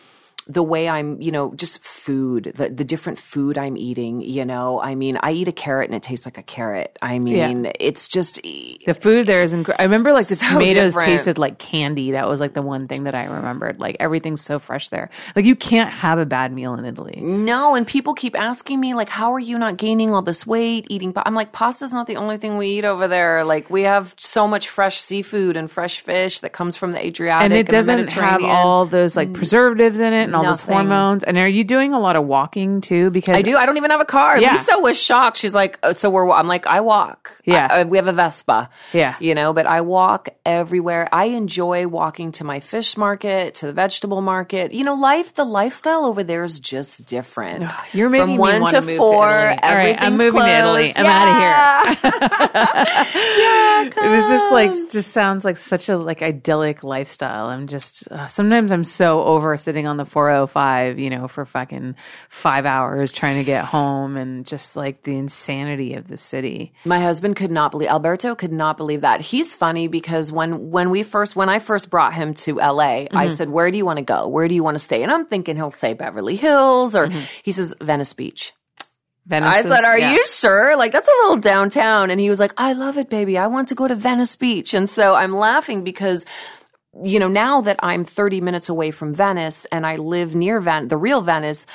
[0.50, 4.82] the way I'm, you know, just food, the, the different food I'm eating, you know,
[4.82, 6.98] I mean, I eat a carrot and it tastes like a carrot.
[7.04, 9.82] I mean, it's just, the food there is incredible.
[9.82, 11.08] I remember like the So tomatoes different.
[11.08, 12.12] tasted like candy.
[12.12, 13.80] That was like the one thing that I remembered.
[13.80, 15.12] Like everything's so fresh there.
[15.36, 17.20] Like you can't have a bad meal in Italy.
[17.22, 17.76] no.
[17.76, 21.14] And people keep asking me, like, how are you not gaining all this weight eating?
[21.14, 21.22] Pa-?
[21.28, 23.44] I'm like, pasta's not the only thing we eat over there.
[23.44, 27.46] Like, we have so much fresh seafood and fresh fish that comes from the Adriatic
[27.46, 29.36] And it the doesn't have all those like mm.
[29.36, 31.24] preservatives in it and all those hormones.
[31.24, 33.10] And are you doing a lot of walking too?
[33.10, 33.56] Because I do.
[33.58, 34.38] I don't even have a car.
[34.40, 34.52] Yeah.
[34.52, 35.38] Lisa was shocked.
[35.38, 37.32] She's like, oh, "So we're." I'm like, "I walk.
[37.46, 37.68] Yeah.
[37.70, 38.70] I- I- we have a Vespa.
[38.94, 39.16] Yeah.
[39.20, 41.08] you know, but I walk everywhere.
[41.12, 44.74] I enjoy walking to my fish market, to the vegetable market.
[44.74, 45.34] You know, life.
[45.36, 47.70] The lifestyle over there is just different.
[47.94, 49.30] You're making from me one to move to four.
[49.30, 49.60] Italy.
[49.64, 50.94] All right, I'm everything's moving to Italy.
[50.96, 52.12] I'm out of here.
[52.54, 57.48] yeah, it was just like just sounds like such a like idyllic lifestyle.
[57.48, 61.96] I'm just uh, sometimes I'm so over sitting on the 405, you know, for fucking
[62.30, 66.72] 5 hours trying to get home and just like the insanity of the city.
[66.86, 69.22] My husband could not believe Alberto could not believe that.
[69.22, 73.08] He's funny because when when we first when I first brought him to LA, I
[73.10, 73.36] Mm-hmm.
[73.36, 74.28] said, "Where do you want to go?
[74.28, 77.20] Where do you want to stay?" And I'm thinking he'll say Beverly Hills or Mm-hmm.
[77.44, 78.54] he says Venice Beach.
[79.26, 80.14] Venice I said, "Are yeah.
[80.14, 80.76] you sure?
[80.78, 83.38] Like that's a little downtown." And he was like, "I love it, baby.
[83.38, 86.26] I want to go to Venice Beach." And so I'm laughing because
[87.04, 90.88] you know, now that I'm 30 minutes away from Venice and I live near Ven-
[90.88, 91.66] the real Venice,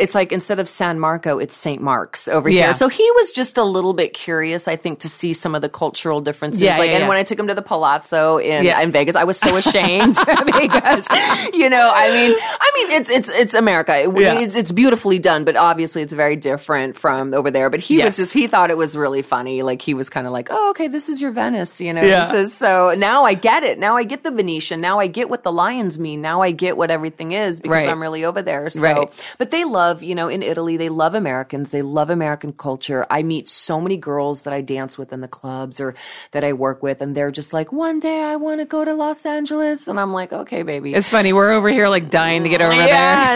[0.00, 1.80] it's like instead of San Marco, it's St.
[1.82, 2.62] Mark's over Yeah.
[2.64, 2.72] here.
[2.72, 5.68] So he was just a little bit curious, I think, to see some of the
[5.68, 6.60] cultural differences.
[6.62, 9.24] Yeah, like, yeah, and when I took him to the Palazzo in, in Vegas, I
[9.24, 11.06] was so ashamed because,
[11.52, 13.96] you know, I mean, I mean, it's it's it's America.
[13.98, 17.68] It- it's, it's beautifully done, but obviously it's very different from over there.
[17.70, 18.06] But he Yes.
[18.08, 19.62] was just he thought it was really funny.
[19.62, 22.02] Like he was kind of like, oh, okay, this is your Venice, you know.
[22.02, 23.78] Is so now I get it.
[23.78, 24.80] Now I get the Venetian.
[24.80, 26.20] Now I get what the lions mean.
[26.22, 27.88] Now I get what everything is because Right.
[27.88, 28.70] I'm really over there.
[28.70, 29.22] So, Right.
[29.38, 31.70] but they love, you know, in Italy, they love Americans.
[31.70, 33.04] They love American culture.
[33.10, 35.94] I meet so many girls that I dance with in the clubs or
[36.32, 38.94] that I work with, and they're just like, one day I want to go to
[38.94, 40.94] Los Angeles, and I'm like, okay, baby.
[40.94, 41.32] It's funny.
[41.32, 42.86] We're over here like dying to get over yeah,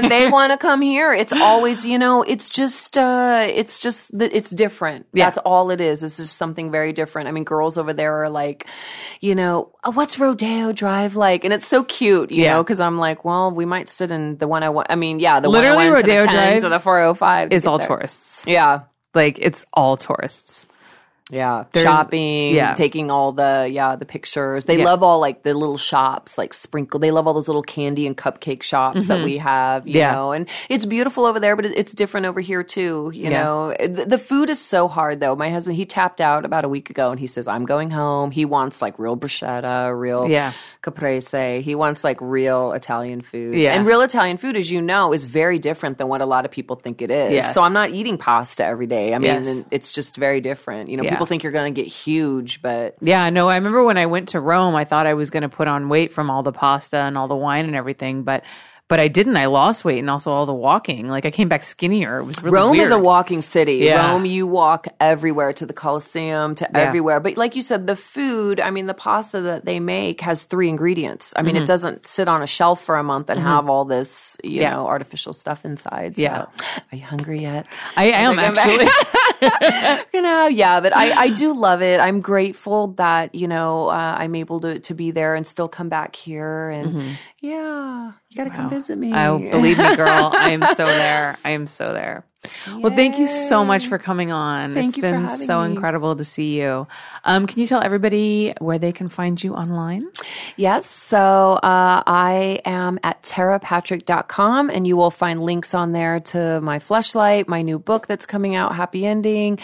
[0.00, 0.02] there.
[0.02, 1.12] and they want to come here.
[1.12, 5.06] It's always, you know, it's just, uh, it's just that it's different.
[5.12, 5.26] Yeah.
[5.26, 6.00] That's all it is.
[6.00, 7.28] This is something very different.
[7.28, 8.66] I mean, girls over there are like,
[9.20, 11.44] you know, "Oh, what's Rodeo Drive like?
[11.44, 12.54] And it's so cute, you Yeah.
[12.54, 14.88] know, because I'm like, well, we might sit in the one I want.
[14.90, 17.50] I mean, yeah, the Literally, one I went Rodeo to 10 Drive to the 405
[17.50, 17.86] to It's all there.
[17.88, 18.44] tourists.
[18.46, 18.82] Yeah.
[19.14, 20.66] Like it's all tourists.
[21.30, 22.74] Yeah, There's- shopping, yeah.
[22.74, 24.66] taking all the yeah the pictures.
[24.66, 24.84] They Yeah.
[24.84, 27.00] love all like the little shops, like sprinkle.
[27.00, 29.98] They love all those little candy and cupcake shops that we have, you Mm-hmm.
[30.00, 30.12] Yeah.
[30.12, 30.32] know.
[30.32, 33.10] And it's beautiful over there, but it's different over here too.
[33.14, 35.34] You know, the, the food is so hard though.
[35.34, 38.30] My husband he tapped out about a week ago, and he says I'm going home.
[38.30, 40.52] He wants like real bruschetta, real Yeah.
[40.82, 41.62] caprese.
[41.62, 43.56] He wants like real Italian food.
[43.56, 43.72] Yeah.
[43.72, 46.50] and real Italian food, as you know, is very different than what a lot of
[46.50, 47.32] people think it is.
[47.32, 47.54] Yes.
[47.54, 49.14] So I'm not eating pasta every day.
[49.14, 49.64] I mean, Yes.
[49.70, 50.90] it's just very different.
[50.90, 51.13] You know.
[51.14, 54.30] People think you're going to get huge, but Yeah, no, I remember when I went
[54.30, 56.98] to Rome, I thought I was going to put on weight from all the pasta
[56.98, 58.44] and all the wine and everything, but
[58.88, 59.36] but I didn't.
[59.36, 61.08] I lost weight and also all the walking.
[61.08, 62.18] Like I came back skinnier.
[62.18, 62.84] It was really Rome weird.
[62.84, 63.76] is a walking city.
[63.76, 64.10] Yeah.
[64.12, 66.80] Rome, you walk everywhere to the Colosseum, to Yeah.
[66.80, 67.18] everywhere.
[67.20, 70.68] But like you said, the food, I mean, the pasta that they make has three
[70.68, 71.32] ingredients.
[71.34, 71.46] I Mm-hmm.
[71.46, 74.60] mean, it doesn't sit on a shelf for a month and have all this, you
[74.60, 74.70] Yeah.
[74.74, 76.16] know, artificial stuff inside.
[76.16, 76.22] So.
[76.22, 76.44] Yeah.
[76.92, 77.66] Are you hungry yet?
[77.96, 78.88] I am think I'm actually.
[80.14, 82.00] you know, yeah, but I, I do love it.
[82.00, 85.88] I'm grateful that, you know, uh, I'm able to, to be there and still come
[85.88, 86.70] back here.
[86.70, 89.12] And yeah, you got to come visit me.
[89.14, 91.36] Oh, believe me, girl, I am so there.
[91.44, 92.24] I am so there.
[92.78, 94.74] Well, thank you so much for coming on.
[94.74, 95.70] Thank it's you for been so me.
[95.70, 96.86] incredible to see you.
[97.24, 100.08] Um, can you tell everybody where they can find you online?
[100.56, 100.88] Yes.
[100.88, 106.78] So uh, I am at terapatrick.com and you will find links on there to my
[106.78, 109.58] fleshlight, my new book that's coming out, Happy Ending,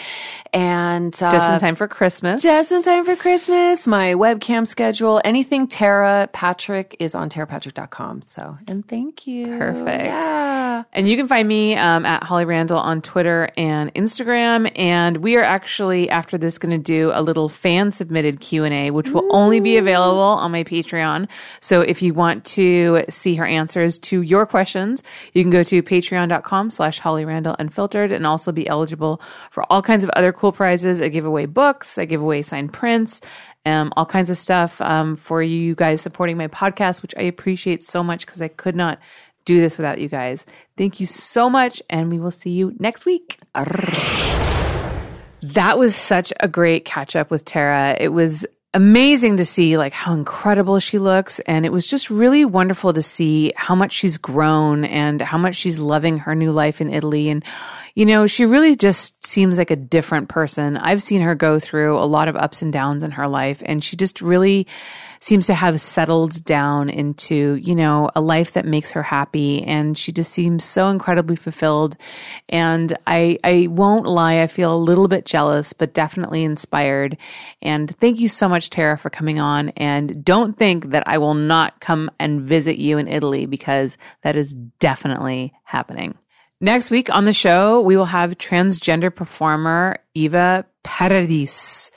[0.53, 2.41] and uh, Just in time for Christmas.
[2.41, 8.21] Just in time for Christmas, my webcam schedule, anything Tera Patrick is on terapatrick.com.
[8.21, 9.45] So, and thank you.
[9.57, 10.05] Perfect.
[10.05, 10.60] Yeah.
[10.93, 14.71] And you can find me um, at Holly Randall on Twitter and Instagram.
[14.75, 18.73] And we are actually after this going to do a little fan submitted Q and
[18.73, 21.27] A, which will only be available on my Patreon.
[21.59, 25.03] So if you want to see her answers to your questions,
[25.33, 29.81] you can go to patreon.com slash Holly Randall Unfiltered and also be eligible for all
[29.81, 31.01] kinds of other cool prizes.
[31.01, 33.21] I give away books, I give away signed prints.
[33.63, 37.83] Um, all kinds of stuff um, for you guys supporting my podcast, which I appreciate
[37.83, 38.99] so much because I could not
[39.45, 40.45] do this without you guys.
[40.81, 43.37] Thank you so much, and we will see you next week.
[45.43, 47.95] That was such a great catch up with Tera.
[47.99, 52.45] It was amazing to see like how incredible she looks and it was just really
[52.45, 56.79] wonderful to see how much she's grown and how much she's loving her new life
[56.79, 57.43] in Italy and
[57.95, 60.77] you know she really just seems like a different person.
[60.77, 63.83] I've seen her go through a lot of ups and downs in her life and
[63.83, 64.67] she just really
[65.21, 69.63] seems to have settled down into, you know, a life that makes her happy.
[69.63, 71.95] And she just seems so incredibly fulfilled.
[72.49, 74.41] And I, I won't lie.
[74.41, 77.17] I feel a little bit jealous, but definitely inspired.
[77.61, 79.69] And thank you so much, Tera, for coming on.
[79.69, 84.35] And don't think that I will not come and visit you in Italy because that
[84.35, 86.17] is definitely happening.
[86.59, 91.91] Next week on the show, we will have transgender performer Eva Paradis.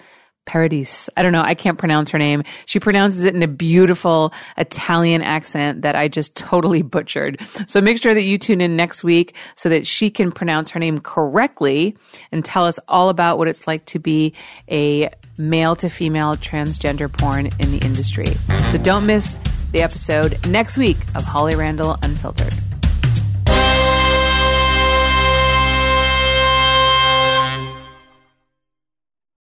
[0.47, 1.09] Paradis.
[1.17, 1.43] I don't know.
[1.43, 2.43] I can't pronounce her name.
[2.67, 7.41] She pronounces it in a beautiful Italian accent that I just totally butchered.
[7.67, 10.81] So make sure that you tune in next week so that she can pronounce her
[10.81, 11.97] name correctly
[12.31, 14.35] and tell us all about what it's like to be
[14.71, 18.27] a male to female transgender porn in the industry.
[18.71, 19.37] So don't miss
[19.73, 22.55] the episode next week of Holly Randall Unfiltered.